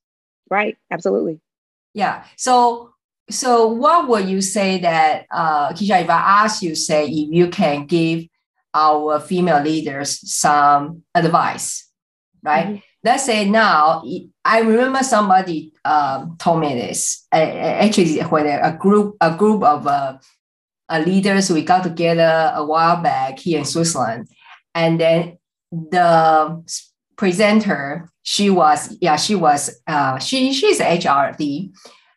Right, 0.50 0.76
absolutely. 0.90 1.40
Yeah. 1.94 2.24
So 2.36 2.94
so 3.30 3.66
what 3.66 4.08
would 4.08 4.26
you 4.26 4.40
say 4.40 4.78
that 4.78 5.26
uh 5.30 5.72
Keisha, 5.72 6.02
if 6.02 6.10
I 6.10 6.44
ask 6.44 6.62
you, 6.62 6.74
say 6.74 7.06
if 7.06 7.28
you 7.30 7.48
can 7.48 7.86
give 7.86 8.26
our 8.74 9.20
female 9.20 9.62
leaders 9.62 10.20
some 10.30 11.02
advice, 11.14 11.90
right? 12.42 12.66
Mm-hmm. 12.66 12.76
Let's 13.04 13.24
say 13.24 13.48
now, 13.48 14.02
I 14.44 14.60
remember 14.60 15.02
somebody 15.02 15.72
um, 15.84 16.36
told 16.38 16.60
me 16.60 16.74
this. 16.74 17.26
actually, 17.32 18.20
when 18.22 18.46
a 18.46 18.76
group 18.76 19.16
a 19.20 19.36
group 19.36 19.62
of 19.62 19.86
uh, 19.86 20.18
uh, 20.88 21.02
leaders 21.06 21.50
we 21.50 21.62
got 21.62 21.84
together 21.84 22.52
a 22.54 22.64
while 22.64 23.00
back 23.02 23.38
here 23.38 23.58
in 23.58 23.64
Switzerland, 23.64 24.28
and 24.74 25.00
then 25.00 25.38
the 25.70 26.64
presenter 27.16 28.08
she 28.22 28.50
was 28.50 28.96
yeah 29.00 29.16
she 29.16 29.34
was 29.34 29.80
uh, 29.86 30.18
she 30.18 30.52
she's 30.52 30.80
HRD, 30.80 31.72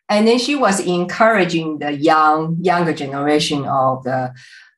and 0.08 0.26
then 0.26 0.38
she 0.38 0.54
was 0.54 0.80
encouraging 0.80 1.78
the 1.78 1.92
young 1.92 2.58
younger 2.60 2.92
generation 2.92 3.64
of 3.64 4.02
the 4.04 4.32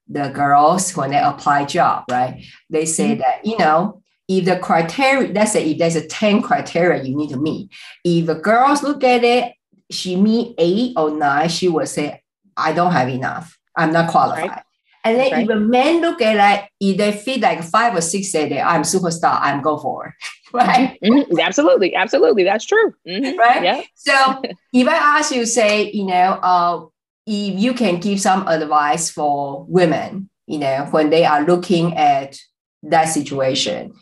the 0.09 0.29
girls 0.31 0.95
when 0.97 1.11
they 1.11 1.19
apply 1.19 1.65
job 1.65 2.05
right 2.11 2.45
they 2.71 2.85
say 2.85 3.11
mm-hmm. 3.11 3.21
that 3.21 3.45
you 3.45 3.57
know 3.59 4.03
if 4.29 4.45
the 4.45 4.59
criteria 4.59 5.33
let's 5.33 5.53
say 5.53 5.71
if 5.71 5.79
there's 5.79 5.97
a 5.97 6.07
10 6.07 6.43
criteria 6.43 7.03
you 7.03 7.17
need 7.17 7.31
to 7.31 7.39
meet 7.39 7.71
if 8.05 8.27
the 8.27 8.35
girls 8.35 8.83
look 8.83 9.03
at 9.03 9.25
it 9.25 9.53
she 9.91 10.17
meet 10.17 10.55
eight 10.59 10.93
or 10.97 11.11
nine 11.11 11.49
she 11.49 11.69
will 11.69 11.87
say 11.87 12.23
i 12.57 12.73
don't 12.73 12.93
have 12.93 13.09
enough 13.09 13.59
i'm 13.77 13.93
not 13.93 14.11
qualified 14.11 14.51
right. 14.51 14.63
And 15.07 15.19
then 15.19 15.33
right. 15.33 15.45
if 15.45 15.51
a 15.51 15.61
man 15.61 16.01
look 16.01 16.23
at 16.23 16.63
it, 16.63 16.71
if 16.81 16.97
they 16.97 17.13
feel 17.13 17.39
like 17.41 17.63
five 17.63 17.95
or 17.95 18.01
six 18.01 18.33
say 18.33 18.49
that 18.49 18.67
I'm 18.67 18.83
superstar, 18.83 19.39
I'm 19.39 19.61
go 19.61 19.77
for 19.77 20.07
it. 20.07 20.15
right? 20.55 20.99
Mm-hmm. 21.05 21.39
Absolutely, 21.39 21.95
absolutely, 21.95 22.43
that's 22.45 22.65
true. 22.65 22.95
Mm-hmm. 23.07 23.39
Right? 23.39 23.63
Yeah. 23.63 23.83
So 23.95 24.43
if 24.73 24.89
I 24.89 24.95
ask 25.19 25.35
you, 25.35 25.45
say, 25.45 25.91
you 25.91 26.07
know, 26.07 26.39
uh, 26.43 26.87
if 27.27 27.59
you 27.59 27.75
can 27.75 28.01
give 28.01 28.21
some 28.21 28.47
advice 28.47 29.11
for 29.11 29.65
women, 29.69 30.29
you 30.47 30.59
know, 30.59 30.87
when 30.91 31.11
they 31.11 31.25
are 31.25 31.45
looking 31.45 31.97
at 31.97 32.39
that 32.83 33.07
situation, 33.07 33.95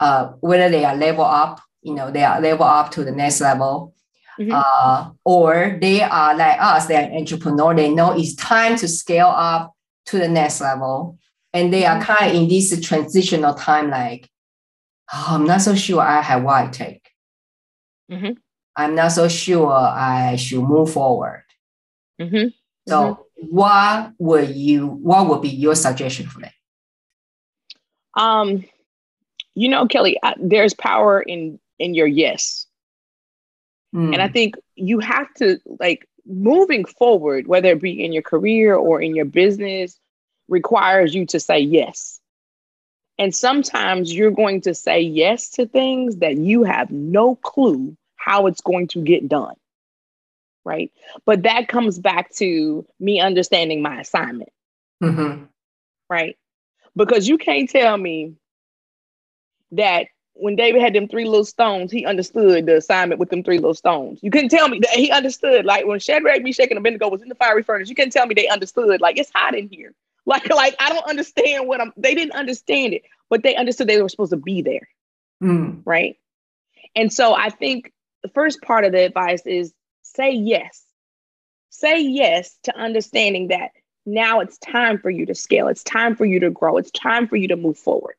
uh, 0.00 0.28
whether 0.40 0.70
they 0.70 0.84
are 0.84 0.96
level 0.96 1.24
up, 1.24 1.60
you 1.82 1.94
know, 1.94 2.10
they 2.10 2.24
are 2.24 2.40
level 2.40 2.66
up 2.66 2.90
to 2.92 3.04
the 3.04 3.10
next 3.10 3.40
level, 3.40 3.94
mm-hmm. 4.38 4.52
uh, 4.54 5.10
or 5.24 5.78
they 5.80 6.02
are 6.02 6.36
like 6.36 6.60
us, 6.60 6.86
they're 6.86 7.10
entrepreneur, 7.12 7.74
they 7.74 7.90
know 7.90 8.12
it's 8.16 8.34
time 8.34 8.76
to 8.76 8.86
scale 8.86 9.32
up 9.34 9.72
to 10.06 10.18
the 10.18 10.28
next 10.28 10.60
level. 10.60 11.18
And 11.52 11.72
they 11.72 11.84
are 11.84 11.96
mm-hmm. 11.96 12.12
kind 12.12 12.30
of 12.30 12.42
in 12.42 12.48
this 12.48 12.78
transitional 12.80 13.54
time, 13.54 13.90
like, 13.90 14.28
oh, 15.12 15.26
I'm 15.30 15.46
not 15.46 15.62
so 15.62 15.74
sure 15.74 16.00
I 16.00 16.20
have 16.20 16.42
what 16.44 16.54
I 16.54 16.68
take. 16.68 17.08
Mm-hmm. 18.10 18.32
I'm 18.76 18.94
not 18.94 19.12
so 19.12 19.26
sure 19.28 19.72
I 19.72 20.36
should 20.36 20.62
move 20.62 20.92
forward. 20.92 21.42
Mm-hmm. 22.20 22.48
So, 22.88 23.26
mm-hmm. 23.40 23.46
what 23.54 24.12
would 24.18 24.56
you? 24.56 24.86
What 24.86 25.28
would 25.28 25.42
be 25.42 25.48
your 25.48 25.74
suggestion 25.74 26.26
for 26.26 26.40
that? 26.40 26.52
Um, 28.14 28.64
you 29.54 29.68
know, 29.68 29.86
Kelly, 29.86 30.18
I, 30.22 30.34
there's 30.38 30.74
power 30.74 31.20
in 31.20 31.58
in 31.78 31.94
your 31.94 32.06
yes, 32.06 32.66
mm. 33.94 34.12
and 34.12 34.22
I 34.22 34.28
think 34.28 34.56
you 34.74 35.00
have 35.00 35.32
to 35.34 35.58
like 35.78 36.08
moving 36.26 36.84
forward, 36.84 37.46
whether 37.46 37.70
it 37.70 37.80
be 37.80 38.04
in 38.04 38.12
your 38.12 38.22
career 38.22 38.74
or 38.74 39.00
in 39.00 39.14
your 39.14 39.24
business, 39.24 39.98
requires 40.48 41.14
you 41.14 41.26
to 41.26 41.40
say 41.40 41.60
yes. 41.60 42.20
And 43.18 43.34
sometimes 43.34 44.14
you're 44.14 44.30
going 44.30 44.60
to 44.62 44.74
say 44.74 45.00
yes 45.00 45.50
to 45.50 45.66
things 45.66 46.18
that 46.18 46.36
you 46.36 46.62
have 46.62 46.90
no 46.90 47.34
clue 47.34 47.96
how 48.16 48.46
it's 48.46 48.60
going 48.60 48.88
to 48.88 49.02
get 49.02 49.28
done. 49.28 49.54
Right. 50.68 50.92
But 51.24 51.44
that 51.44 51.66
comes 51.66 51.98
back 51.98 52.30
to 52.34 52.86
me 53.00 53.20
understanding 53.20 53.80
my 53.80 54.00
assignment. 54.02 54.50
Mm-hmm. 55.02 55.44
Right. 56.10 56.36
Because 56.94 57.26
you 57.26 57.38
can't 57.38 57.70
tell 57.70 57.96
me 57.96 58.34
that 59.72 60.08
when 60.34 60.56
David 60.56 60.82
had 60.82 60.92
them 60.92 61.08
three 61.08 61.24
little 61.24 61.46
stones, 61.46 61.90
he 61.90 62.04
understood 62.04 62.66
the 62.66 62.76
assignment 62.76 63.18
with 63.18 63.30
them 63.30 63.42
three 63.42 63.56
little 63.56 63.72
stones. 63.72 64.20
You 64.22 64.30
couldn't 64.30 64.50
tell 64.50 64.68
me 64.68 64.78
that 64.80 64.90
he 64.90 65.10
understood. 65.10 65.64
Like 65.64 65.86
when 65.86 66.00
Shadrach, 66.00 66.42
Meshach, 66.42 66.68
and 66.68 66.78
Abednego 66.78 67.08
was 67.08 67.22
in 67.22 67.30
the 67.30 67.34
fiery 67.34 67.62
furnace, 67.62 67.88
you 67.88 67.94
couldn't 67.94 68.12
tell 68.12 68.26
me 68.26 68.34
they 68.34 68.48
understood. 68.48 69.00
Like 69.00 69.16
it's 69.16 69.30
hot 69.34 69.54
in 69.54 69.68
here. 69.68 69.94
Like, 70.28 70.50
like 70.50 70.76
I 70.78 70.90
don't 70.90 71.08
understand 71.08 71.66
what 71.66 71.80
I'm. 71.80 71.90
They 71.96 72.14
didn't 72.14 72.34
understand 72.34 72.92
it, 72.92 73.04
but 73.30 73.42
they 73.42 73.56
understood 73.56 73.86
they 73.86 74.02
were 74.02 74.10
supposed 74.10 74.32
to 74.32 74.36
be 74.36 74.60
there, 74.60 74.86
mm. 75.42 75.80
right? 75.86 76.18
And 76.94 77.10
so 77.10 77.32
I 77.32 77.48
think 77.48 77.94
the 78.22 78.28
first 78.28 78.60
part 78.60 78.84
of 78.84 78.92
the 78.92 79.06
advice 79.06 79.46
is 79.46 79.72
say 80.14 80.32
yes. 80.32 80.84
Say 81.70 82.00
yes 82.00 82.58
to 82.64 82.76
understanding 82.76 83.48
that 83.48 83.70
now 84.06 84.40
it's 84.40 84.58
time 84.58 84.98
for 84.98 85.10
you 85.10 85.26
to 85.26 85.34
scale. 85.34 85.68
It's 85.68 85.84
time 85.84 86.16
for 86.16 86.24
you 86.24 86.40
to 86.40 86.50
grow. 86.50 86.78
It's 86.78 86.90
time 86.90 87.28
for 87.28 87.36
you 87.36 87.48
to 87.48 87.56
move 87.56 87.78
forward. 87.78 88.14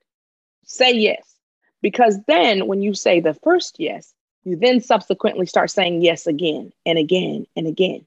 Say 0.65 0.93
yes. 0.93 1.36
Because 1.82 2.19
then 2.28 2.67
when 2.67 2.82
you 2.82 2.93
say 2.93 3.19
the 3.19 3.34
first 3.34 3.80
yes, 3.80 4.13
you 4.43 4.56
then 4.56 4.82
subsequently 4.82 5.45
start 5.45 5.71
saying 5.71 6.02
yes 6.02 6.28
again 6.28 6.71
and 6.86 6.97
again 6.97 7.47
and 7.56 7.67
again, 7.67 8.06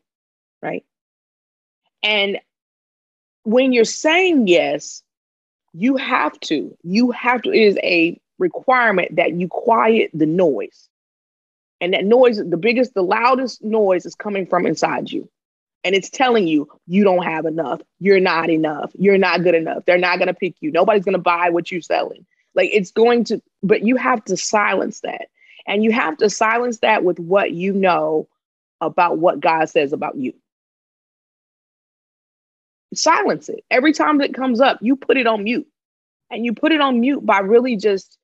right? 0.62 0.84
And 2.02 2.38
when 3.44 3.72
you're 3.72 3.84
saying 3.84 4.46
yes, 4.46 5.02
you 5.72 5.96
have 5.96 6.38
to, 6.40 6.76
you 6.82 7.10
have 7.10 7.42
to, 7.42 7.50
it 7.50 7.60
is 7.60 7.78
a 7.82 8.20
requirement 8.38 9.16
that 9.16 9.32
you 9.32 9.48
quiet 9.48 10.10
the 10.14 10.26
noise. 10.26 10.88
And 11.82 11.92
that 11.92 12.06
noise, 12.06 12.38
the 12.38 12.56
biggest, 12.56 12.94
the 12.94 13.02
loudest 13.02 13.62
noise 13.62 14.06
is 14.06 14.14
coming 14.14 14.46
from 14.46 14.64
inside 14.64 15.10
you. 15.10 15.28
And 15.84 15.94
it's 15.94 16.08
telling 16.08 16.46
you, 16.46 16.68
you 16.86 17.04
don't 17.04 17.24
have 17.24 17.44
enough. 17.44 17.82
You're 17.98 18.20
not 18.20 18.48
enough. 18.48 18.92
You're 18.98 19.18
not 19.18 19.42
good 19.42 19.54
enough. 19.54 19.84
They're 19.84 19.98
not 19.98 20.18
going 20.18 20.28
to 20.28 20.34
pick 20.34 20.54
you. 20.60 20.70
Nobody's 20.70 21.04
going 21.04 21.12
to 21.12 21.18
buy 21.18 21.50
what 21.50 21.70
you're 21.70 21.82
selling. 21.82 22.24
Like 22.54 22.70
it's 22.72 22.90
going 22.90 23.24
to, 23.24 23.42
but 23.62 23.82
you 23.84 23.96
have 23.96 24.24
to 24.26 24.36
silence 24.38 25.00
that. 25.00 25.26
And 25.66 25.84
you 25.84 25.92
have 25.92 26.16
to 26.18 26.30
silence 26.30 26.78
that 26.78 27.04
with 27.04 27.18
what 27.18 27.50
you 27.50 27.74
know 27.74 28.26
about 28.80 29.18
what 29.18 29.40
God 29.40 29.68
says 29.68 29.92
about 29.92 30.16
you 30.16 30.32
silence 32.94 33.48
it. 33.48 33.64
Every 33.70 33.92
time 33.92 34.18
that 34.18 34.34
comes 34.34 34.60
up, 34.60 34.78
you 34.80 34.96
put 34.96 35.16
it 35.16 35.26
on 35.26 35.44
mute. 35.44 35.66
And 36.30 36.44
you 36.44 36.54
put 36.54 36.72
it 36.72 36.80
on 36.80 37.00
mute 37.00 37.24
by 37.24 37.40
really 37.40 37.76
just 37.76 38.16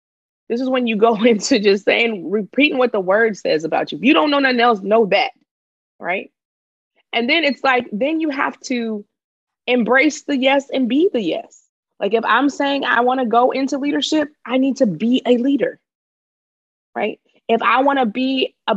this 0.48 0.61
is 0.61 0.68
when 0.68 0.87
you 0.87 0.96
go 0.96 1.14
into 1.24 1.58
just 1.58 1.84
saying, 1.84 2.30
repeating 2.30 2.78
what 2.78 2.92
the 2.92 3.00
word 3.00 3.37
says 3.37 3.64
about 3.64 3.92
you. 3.92 3.98
If 3.98 4.04
you 4.04 4.14
don't 4.14 4.30
know 4.30 4.38
nothing 4.38 4.61
else, 4.61 4.80
know 4.80 5.06
that. 5.06 5.32
Right. 5.98 6.30
And 7.12 7.28
then 7.28 7.44
it's 7.44 7.64
like, 7.64 7.88
then 7.90 8.20
you 8.20 8.30
have 8.30 8.58
to 8.61 9.04
embrace 9.66 10.22
the 10.24 10.37
yes 10.37 10.68
and 10.72 10.88
be 10.88 11.08
the 11.12 11.22
yes. 11.22 11.62
Like 11.98 12.14
if 12.14 12.24
I'm 12.24 12.48
saying 12.48 12.84
I 12.84 13.00
want 13.00 13.20
to 13.20 13.26
go 13.26 13.50
into 13.50 13.78
leadership, 13.78 14.28
I 14.44 14.58
need 14.58 14.76
to 14.76 14.87
be 14.87 15.22
a 15.26 15.37
leader. 15.38 15.80
Right. 16.94 17.20
If 17.48 17.62
I 17.62 17.82
want 17.82 17.98
to 17.98 18.06
be 18.06 18.54
a, 18.66 18.76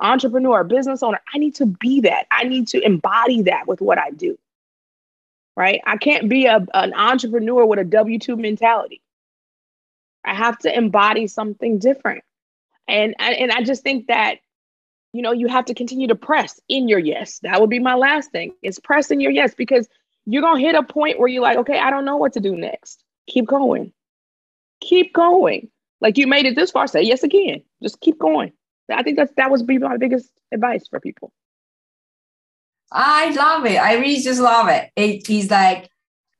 entrepreneur, 0.00 0.60
a 0.60 0.64
business 0.64 1.02
owner, 1.02 1.20
I 1.34 1.38
need 1.38 1.56
to 1.56 1.66
be 1.66 2.00
that. 2.02 2.26
I 2.30 2.44
need 2.44 2.68
to 2.68 2.80
embody 2.80 3.42
that 3.42 3.66
with 3.66 3.80
what 3.80 3.98
I 3.98 4.10
do 4.10 4.38
right? 5.56 5.80
I 5.86 5.96
can't 5.96 6.28
be 6.28 6.46
a, 6.46 6.64
an 6.74 6.92
entrepreneur 6.94 7.64
with 7.64 7.78
a 7.78 7.84
W 7.84 8.18
2 8.18 8.36
mentality. 8.36 9.00
I 10.26 10.34
have 10.34 10.58
to 10.58 10.76
embody 10.76 11.26
something 11.26 11.78
different. 11.78 12.24
And, 12.88 13.14
and 13.18 13.50
I 13.52 13.62
just 13.62 13.82
think 13.82 14.08
that, 14.08 14.38
you 15.12 15.22
know, 15.22 15.32
you 15.32 15.48
have 15.48 15.64
to 15.66 15.74
continue 15.74 16.08
to 16.08 16.14
press 16.14 16.60
in 16.68 16.88
your 16.88 16.98
yes. 16.98 17.38
That 17.40 17.60
would 17.60 17.70
be 17.70 17.78
my 17.78 17.94
last 17.94 18.30
thing 18.32 18.52
is 18.62 18.78
press 18.78 19.10
in 19.10 19.20
your 19.20 19.32
yes 19.32 19.54
because 19.54 19.88
you're 20.26 20.42
going 20.42 20.60
to 20.60 20.66
hit 20.66 20.74
a 20.74 20.82
point 20.82 21.18
where 21.18 21.28
you're 21.28 21.42
like, 21.42 21.58
okay, 21.58 21.78
I 21.78 21.90
don't 21.90 22.04
know 22.04 22.16
what 22.16 22.32
to 22.34 22.40
do 22.40 22.54
next. 22.56 23.02
Keep 23.28 23.46
going. 23.46 23.92
Keep 24.80 25.14
going. 25.14 25.70
Like 26.00 26.18
you 26.18 26.26
made 26.26 26.44
it 26.44 26.56
this 26.56 26.70
far, 26.70 26.86
say 26.86 27.02
yes 27.02 27.22
again. 27.22 27.62
Just 27.82 28.00
keep 28.00 28.18
going. 28.18 28.52
I 28.90 29.02
think 29.02 29.16
that's 29.16 29.32
that 29.36 29.50
was 29.50 29.62
be 29.62 29.78
my 29.78 29.96
biggest 29.96 30.30
advice 30.52 30.86
for 30.86 31.00
people. 31.00 31.32
I 32.92 33.30
love 33.30 33.66
it. 33.66 33.76
I 33.76 33.94
really 33.94 34.20
just 34.20 34.40
love 34.40 34.68
it. 34.68 34.90
It 34.94 35.28
is 35.28 35.50
like 35.50 35.90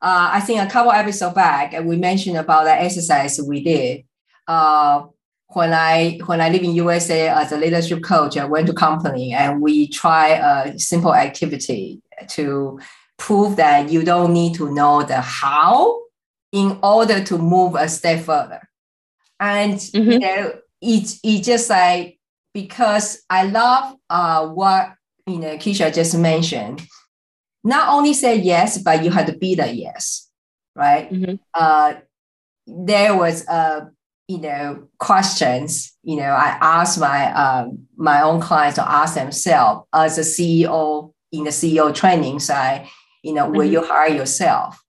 uh, 0.02 0.30
I 0.32 0.40
think 0.40 0.60
a 0.60 0.70
couple 0.70 0.92
episodes 0.92 1.34
back, 1.34 1.72
we 1.84 1.96
mentioned 1.96 2.36
about 2.36 2.64
the 2.64 2.72
exercise 2.72 3.40
we 3.40 3.62
did. 3.62 4.04
Uh, 4.46 5.06
when 5.48 5.72
I 5.72 6.18
when 6.26 6.40
I 6.40 6.48
live 6.48 6.62
in 6.62 6.74
USA 6.74 7.28
as 7.28 7.52
a 7.52 7.56
leadership 7.56 8.02
coach, 8.02 8.36
I 8.36 8.44
went 8.44 8.66
to 8.66 8.72
company 8.72 9.32
and 9.32 9.62
we 9.62 9.88
try 9.88 10.28
a 10.28 10.78
simple 10.78 11.14
activity 11.14 12.02
to 12.30 12.80
prove 13.16 13.56
that 13.56 13.90
you 13.90 14.02
don't 14.02 14.32
need 14.32 14.54
to 14.54 14.72
know 14.72 15.02
the 15.02 15.20
how 15.20 16.00
in 16.52 16.78
order 16.82 17.22
to 17.22 17.38
move 17.38 17.74
a 17.74 17.88
step 17.88 18.24
further. 18.24 18.68
And 19.38 19.74
mm-hmm. 19.74 20.10
you 20.10 20.18
know, 20.18 20.52
it 20.80 21.18
it 21.22 21.42
just 21.42 21.70
like 21.70 22.18
because 22.52 23.22
I 23.30 23.44
love 23.44 23.96
uh, 24.10 24.48
what 24.48 24.94
you 25.26 25.38
know 25.38 25.56
Keisha 25.56 25.94
just 25.94 26.16
mentioned. 26.16 26.86
Not 27.66 27.92
only 27.92 28.14
say 28.14 28.36
yes, 28.36 28.78
but 28.78 29.02
you 29.02 29.10
had 29.10 29.26
to 29.26 29.36
be 29.36 29.56
the 29.56 29.72
yes, 29.72 30.30
right? 30.76 31.10
Mm-hmm. 31.10 31.34
Uh, 31.52 31.94
there 32.66 33.16
was 33.16 33.46
a 33.48 33.90
you 34.28 34.38
know 34.38 34.88
questions 34.98 35.96
you 36.02 36.16
know 36.16 36.30
i 36.30 36.58
ask 36.60 36.98
my 36.98 37.32
um, 37.32 37.86
my 37.96 38.22
own 38.22 38.40
clients 38.40 38.74
to 38.74 38.90
ask 38.90 39.14
themselves 39.14 39.86
as 39.92 40.18
a 40.18 40.22
ceo 40.22 41.12
in 41.30 41.44
the 41.44 41.50
ceo 41.50 41.94
training 41.94 42.40
side 42.40 42.88
you 43.22 43.32
know 43.32 43.44
mm-hmm. 43.44 43.56
will 43.56 43.70
you 43.70 43.84
hire 43.84 44.08
yourself 44.08 44.82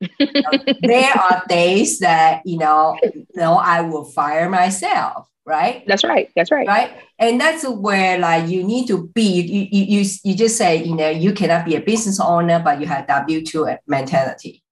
you 0.00 0.08
know, 0.20 0.74
there 0.82 1.12
are 1.12 1.42
days 1.48 1.98
that 1.98 2.42
you 2.44 2.58
know 2.58 2.96
no 3.34 3.54
i 3.54 3.80
will 3.80 4.04
fire 4.04 4.48
myself 4.48 5.28
right 5.48 5.82
that's 5.86 6.04
right 6.04 6.30
that's 6.36 6.50
right 6.50 6.68
right 6.68 6.92
and 7.18 7.40
that's 7.40 7.66
where 7.66 8.18
like 8.18 8.48
you 8.48 8.62
need 8.62 8.86
to 8.86 9.08
be 9.08 9.22
you 9.22 9.66
you, 9.72 9.84
you, 10.00 10.10
you 10.22 10.34
just 10.34 10.56
say 10.56 10.84
you 10.84 10.94
know 10.94 11.08
you 11.08 11.32
cannot 11.32 11.64
be 11.64 11.74
a 11.74 11.80
business 11.80 12.20
owner 12.20 12.60
but 12.62 12.80
you 12.80 12.86
have 12.86 13.06
w2 13.06 13.78
mentality 13.86 14.62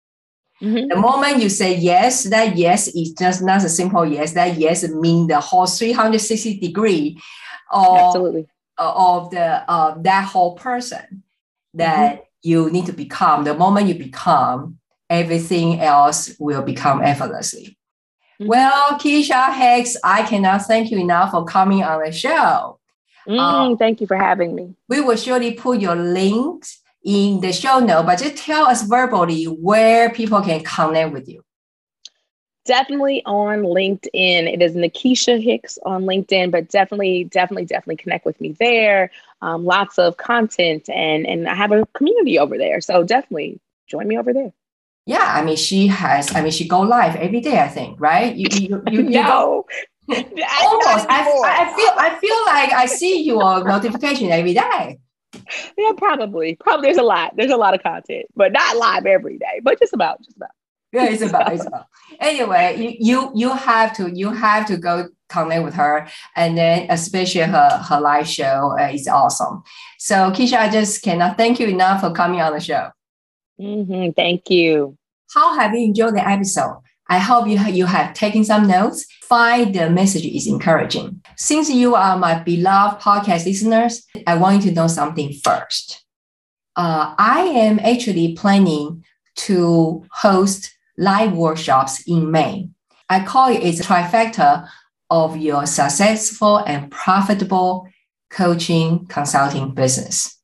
Mm-hmm. 0.62 0.88
The 0.88 0.96
moment 0.96 1.42
you 1.42 1.50
say 1.50 1.76
yes, 1.76 2.24
that 2.24 2.56
yes 2.56 2.88
is 2.88 3.12
just 3.12 3.42
not 3.42 3.62
a 3.62 3.68
simple 3.68 4.06
yes. 4.06 4.32
That 4.32 4.56
yes 4.56 4.88
means 4.88 5.28
the 5.28 5.38
whole 5.38 5.66
360 5.66 6.58
degree 6.60 7.20
of, 7.70 7.98
Absolutely. 7.98 8.46
of 8.78 9.30
the 9.30 9.70
of 9.70 10.02
that 10.04 10.24
whole 10.24 10.54
person 10.54 11.22
that 11.74 12.14
mm-hmm. 12.14 12.22
you 12.42 12.70
need 12.70 12.86
to 12.86 12.92
become. 12.92 13.44
The 13.44 13.52
moment 13.54 13.88
you 13.88 13.94
become, 13.96 14.78
everything 15.10 15.80
else 15.80 16.34
will 16.38 16.62
become 16.62 17.02
effortlessly. 17.02 17.76
Mm-hmm. 18.40 18.48
Well, 18.48 18.98
Keisha 18.98 19.54
Hicks, 19.54 19.96
I 20.04 20.22
cannot 20.22 20.62
thank 20.62 20.90
you 20.90 20.98
enough 20.98 21.30
for 21.30 21.44
coming 21.44 21.82
on 21.82 22.02
the 22.04 22.12
show. 22.12 22.78
Mm, 23.26 23.38
um, 23.38 23.76
thank 23.76 24.00
you 24.00 24.06
for 24.06 24.16
having 24.16 24.54
me. 24.54 24.74
We 24.88 25.00
will 25.00 25.16
surely 25.16 25.54
put 25.54 25.80
your 25.80 25.96
links 25.96 26.80
in 27.02 27.40
the 27.40 27.52
show 27.52 27.78
note, 27.78 28.06
but 28.06 28.18
just 28.18 28.36
tell 28.36 28.66
us 28.66 28.82
verbally 28.82 29.44
where 29.44 30.10
people 30.10 30.40
can 30.42 30.62
connect 30.62 31.12
with 31.12 31.28
you. 31.28 31.42
Definitely 32.66 33.22
on 33.24 33.62
LinkedIn. 33.62 34.08
It 34.12 34.60
is 34.60 34.74
Nikisha 34.74 35.42
Hicks 35.42 35.78
on 35.84 36.04
LinkedIn, 36.04 36.50
but 36.50 36.68
definitely, 36.68 37.24
definitely, 37.24 37.64
definitely 37.64 37.96
connect 37.96 38.26
with 38.26 38.40
me 38.40 38.52
there. 38.58 39.10
Um, 39.40 39.64
lots 39.64 39.98
of 39.98 40.16
content, 40.16 40.88
and 40.88 41.26
and 41.26 41.48
I 41.48 41.54
have 41.54 41.70
a 41.70 41.86
community 41.94 42.38
over 42.38 42.58
there. 42.58 42.80
So 42.80 43.04
definitely 43.04 43.60
join 43.86 44.08
me 44.08 44.18
over 44.18 44.32
there. 44.32 44.52
Yeah, 45.06 45.32
I 45.34 45.44
mean, 45.44 45.56
she 45.56 45.86
has. 45.86 46.34
I 46.34 46.42
mean, 46.42 46.52
she 46.52 46.66
go 46.66 46.80
live 46.80 47.16
every 47.16 47.40
day. 47.40 47.60
I 47.60 47.68
think, 47.68 48.00
right? 48.00 48.34
You, 48.34 48.48
you, 48.52 48.82
you, 48.90 49.02
you 49.02 49.10
no. 49.10 49.64
Almost. 50.08 50.26
I, 51.08 51.42
I 51.44 51.74
feel. 51.76 51.92
I 51.96 52.18
feel 52.20 52.46
like 52.46 52.72
I 52.72 52.86
see 52.86 53.22
your 53.22 53.64
notification 53.72 54.30
every 54.30 54.54
day 54.54 54.98
yeah, 55.76 55.92
probably. 55.96 56.56
Probably 56.56 56.86
there's 56.86 56.98
a 56.98 57.02
lot. 57.02 57.34
There's 57.36 57.50
a 57.50 57.56
lot 57.56 57.74
of 57.74 57.82
content, 57.82 58.26
but 58.34 58.52
not 58.52 58.76
live 58.76 59.06
every 59.06 59.38
day, 59.38 59.60
but 59.62 59.78
just 59.78 59.92
about, 59.92 60.22
just 60.22 60.36
about. 60.36 60.50
Yeah, 60.92 61.06
it's 61.06 61.22
about, 61.28 61.52
it's 61.52 61.66
about. 61.66 61.86
Anyway, 62.20 62.76
you, 62.78 62.96
you 63.00 63.32
you 63.34 63.52
have 63.54 63.94
to 63.96 64.10
you 64.10 64.30
have 64.30 64.66
to 64.66 64.76
go 64.76 65.08
connect 65.28 65.64
with 65.64 65.74
her, 65.74 66.08
and 66.34 66.56
then 66.56 66.86
especially 66.90 67.42
her 67.42 67.68
her 67.88 68.00
live 68.00 68.28
show 68.28 68.76
uh, 68.78 68.88
is 68.92 69.08
awesome. 69.08 69.62
So 69.98 70.30
Keisha, 70.30 70.58
I 70.58 70.68
just 70.70 71.02
cannot 71.02 71.36
thank 71.36 71.60
you 71.60 71.68
enough 71.68 72.00
for 72.00 72.10
coming 72.12 72.40
on 72.40 72.52
the 72.52 72.60
show. 72.60 72.90
Mm-hmm, 73.60 74.10
thank 74.10 74.50
you. 74.50 74.96
How 75.32 75.58
have 75.58 75.74
you 75.74 75.84
enjoyed 75.84 76.14
the 76.14 76.26
episode? 76.26 76.82
I 77.08 77.18
hope 77.18 77.46
you, 77.46 77.58
you 77.58 77.86
have 77.86 78.14
taken 78.14 78.44
some 78.44 78.66
notes. 78.66 79.06
Find 79.22 79.74
the 79.74 79.90
message 79.90 80.24
is 80.24 80.46
encouraging. 80.46 81.22
Since 81.36 81.70
you 81.70 81.94
are 81.94 82.18
my 82.18 82.42
beloved 82.42 83.00
podcast 83.00 83.46
listeners, 83.46 84.04
I 84.26 84.36
want 84.36 84.64
you 84.64 84.70
to 84.70 84.74
know 84.74 84.86
something 84.88 85.32
first. 85.32 86.04
Uh, 86.74 87.14
I 87.18 87.42
am 87.42 87.78
actually 87.78 88.34
planning 88.34 89.04
to 89.36 90.04
host 90.12 90.76
live 90.98 91.32
workshops 91.32 92.02
in 92.06 92.30
May. 92.30 92.70
I 93.08 93.24
call 93.24 93.50
it 93.50 93.62
a 93.62 93.82
trifecta 93.82 94.68
of 95.08 95.36
your 95.36 95.66
successful 95.66 96.58
and 96.58 96.90
profitable 96.90 97.88
coaching 98.30 99.06
consulting 99.06 99.74
business. 99.74 100.35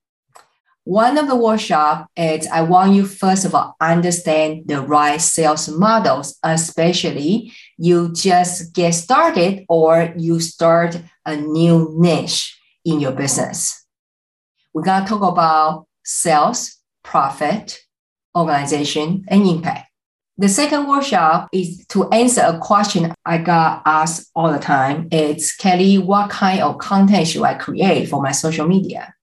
One 0.84 1.16
of 1.16 1.28
the 1.28 1.36
workshop 1.36 2.10
is 2.16 2.48
I 2.48 2.62
want 2.62 2.94
you 2.94 3.06
first 3.06 3.44
of 3.44 3.54
all 3.54 3.76
understand 3.80 4.64
the 4.66 4.80
right 4.80 5.20
sales 5.20 5.68
models, 5.68 6.38
especially 6.42 7.52
you 7.78 8.12
just 8.12 8.74
get 8.74 8.94
started 8.94 9.64
or 9.68 10.12
you 10.16 10.40
start 10.40 11.00
a 11.24 11.36
new 11.36 11.94
niche 11.96 12.58
in 12.84 12.98
your 12.98 13.12
business. 13.12 13.86
We're 14.74 14.82
gonna 14.82 15.06
talk 15.06 15.22
about 15.22 15.86
sales, 16.04 16.78
profit, 17.04 17.78
organization, 18.36 19.24
and 19.28 19.46
impact. 19.46 19.88
The 20.36 20.48
second 20.48 20.88
workshop 20.88 21.48
is 21.52 21.86
to 21.90 22.10
answer 22.10 22.40
a 22.40 22.58
question 22.58 23.14
I 23.24 23.38
got 23.38 23.82
asked 23.86 24.30
all 24.34 24.50
the 24.50 24.58
time. 24.58 25.06
It's 25.12 25.54
Kelly, 25.54 25.98
what 25.98 26.30
kind 26.30 26.60
of 26.60 26.78
content 26.78 27.28
should 27.28 27.44
I 27.44 27.54
create 27.54 28.08
for 28.08 28.20
my 28.20 28.32
social 28.32 28.66
media? 28.66 29.14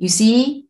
You 0.00 0.08
see, 0.08 0.64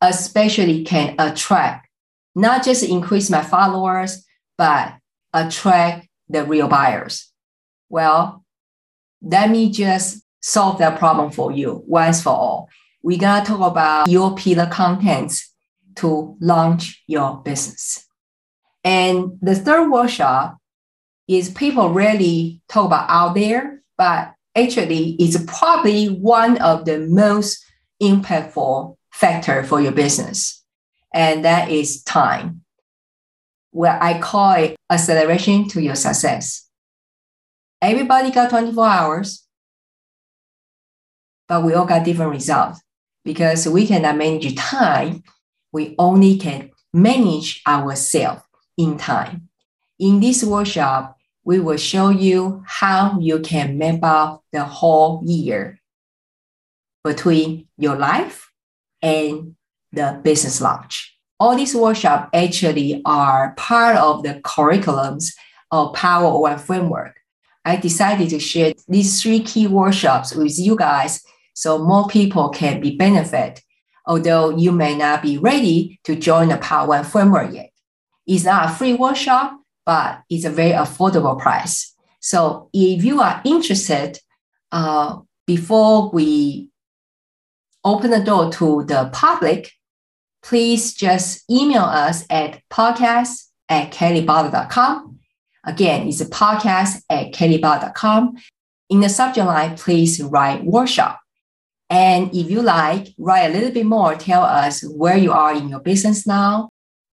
especially 0.00 0.84
can 0.84 1.14
attract, 1.18 1.86
not 2.34 2.64
just 2.64 2.82
increase 2.82 3.28
my 3.28 3.42
followers, 3.42 4.24
but 4.56 4.94
attract 5.34 6.08
the 6.30 6.44
real 6.44 6.66
buyers. 6.66 7.30
Well, 7.90 8.42
let 9.20 9.50
me 9.50 9.70
just 9.70 10.22
solve 10.40 10.78
that 10.78 10.98
problem 10.98 11.30
for 11.30 11.52
you 11.52 11.84
once 11.86 12.22
for 12.22 12.30
all. 12.30 12.68
We're 13.02 13.18
going 13.18 13.44
to 13.44 13.46
talk 13.46 13.70
about 13.70 14.08
your 14.08 14.34
pillar 14.34 14.66
contents 14.66 15.52
to 15.96 16.38
launch 16.40 17.04
your 17.06 17.42
business. 17.42 18.06
And 18.82 19.38
the 19.42 19.56
third 19.56 19.90
workshop 19.90 20.56
is 21.28 21.50
people 21.50 21.90
really 21.90 22.62
talk 22.70 22.86
about 22.86 23.10
out 23.10 23.34
there, 23.34 23.82
but 23.98 24.32
actually 24.56 25.16
it's 25.18 25.36
probably 25.44 26.06
one 26.06 26.56
of 26.62 26.86
the 26.86 27.00
most 27.00 27.62
impactful 28.02 28.96
factor 29.12 29.62
for 29.64 29.80
your 29.80 29.92
business. 29.92 30.64
And 31.12 31.44
that 31.44 31.70
is 31.70 32.02
time. 32.02 32.62
Where 33.72 34.02
I 34.02 34.18
call 34.18 34.52
it 34.54 34.76
acceleration 34.90 35.68
to 35.68 35.82
your 35.82 35.94
success. 35.94 36.68
Everybody 37.82 38.30
got 38.30 38.50
24 38.50 38.86
hours, 38.86 39.46
but 41.48 41.64
we 41.64 41.74
all 41.74 41.86
got 41.86 42.04
different 42.04 42.32
results 42.32 42.80
because 43.24 43.66
we 43.68 43.86
cannot 43.86 44.16
manage 44.16 44.54
time. 44.56 45.22
We 45.72 45.94
only 45.98 46.36
can 46.36 46.70
manage 46.92 47.62
ourselves 47.66 48.42
in 48.76 48.98
time. 48.98 49.48
In 49.98 50.20
this 50.20 50.42
workshop, 50.42 51.16
we 51.44 51.60
will 51.60 51.76
show 51.76 52.10
you 52.10 52.62
how 52.66 53.18
you 53.20 53.40
can 53.40 53.78
map 53.78 54.02
out 54.02 54.42
the 54.52 54.64
whole 54.64 55.22
year 55.24 55.80
between 57.04 57.66
your 57.78 57.96
life 57.96 58.50
and 59.02 59.56
the 59.92 60.20
business 60.22 60.60
launch. 60.60 61.16
All 61.38 61.56
these 61.56 61.74
workshops 61.74 62.28
actually 62.34 63.00
are 63.04 63.54
part 63.56 63.96
of 63.96 64.22
the 64.22 64.34
curriculums 64.42 65.32
of 65.70 65.94
Power 65.94 66.38
One 66.38 66.58
framework. 66.58 67.16
I 67.64 67.76
decided 67.76 68.30
to 68.30 68.38
share 68.38 68.74
these 68.88 69.22
three 69.22 69.40
key 69.40 69.66
workshops 69.66 70.34
with 70.34 70.58
you 70.58 70.76
guys 70.76 71.22
so 71.54 71.78
more 71.78 72.08
people 72.08 72.50
can 72.50 72.80
be 72.80 72.96
benefit, 72.96 73.62
although 74.06 74.50
you 74.56 74.72
may 74.72 74.96
not 74.96 75.22
be 75.22 75.38
ready 75.38 75.98
to 76.04 76.16
join 76.16 76.48
the 76.48 76.58
Power 76.58 76.88
One 76.88 77.04
framework 77.04 77.54
yet. 77.54 77.70
It's 78.26 78.44
not 78.44 78.70
a 78.70 78.74
free 78.74 78.94
workshop, 78.94 79.58
but 79.86 80.22
it's 80.28 80.44
a 80.44 80.50
very 80.50 80.72
affordable 80.72 81.38
price. 81.38 81.94
So 82.20 82.68
if 82.72 83.02
you 83.02 83.20
are 83.20 83.40
interested, 83.44 84.18
uh, 84.72 85.18
before 85.46 86.10
we 86.10 86.69
open 87.84 88.10
the 88.10 88.22
door 88.22 88.50
to 88.52 88.84
the 88.84 89.10
public, 89.12 89.72
please 90.42 90.94
just 90.94 91.50
email 91.50 91.82
us 91.82 92.24
at 92.30 92.60
podcast 92.70 93.46
at 93.68 93.92
kellybutler.com. 93.92 95.18
Again, 95.64 96.08
it's 96.08 96.20
a 96.20 96.26
podcast 96.26 97.02
at 97.10 97.32
kellybutler.com. 97.32 98.36
In 98.88 99.00
the 99.00 99.08
subject 99.08 99.46
line, 99.46 99.76
please 99.76 100.22
write 100.22 100.64
workshop. 100.64 101.20
And 101.88 102.34
if 102.34 102.50
you 102.50 102.62
like, 102.62 103.08
write 103.18 103.46
a 103.46 103.52
little 103.52 103.72
bit 103.72 103.86
more, 103.86 104.14
tell 104.14 104.42
us 104.42 104.82
where 104.82 105.16
you 105.16 105.32
are 105.32 105.54
in 105.54 105.68
your 105.68 105.80
business 105.80 106.26
now, 106.26 106.70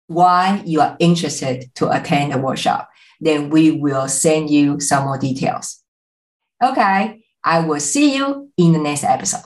why 0.08 0.62
you 0.66 0.82
are 0.82 0.96
interested 1.00 1.74
to 1.76 1.90
attend 1.90 2.32
the 2.32 2.38
workshop. 2.38 2.90
Then 3.20 3.50
we 3.50 3.72
will 3.72 4.08
send 4.08 4.50
you 4.50 4.80
some 4.80 5.06
more 5.06 5.18
details. 5.18 5.84
Okay, 6.64 7.24
I 7.44 7.60
will 7.60 7.80
see 7.80 8.16
you 8.16 8.52
in 8.58 8.74
the 8.74 8.80
next 8.80 9.04
episode. 9.04 9.46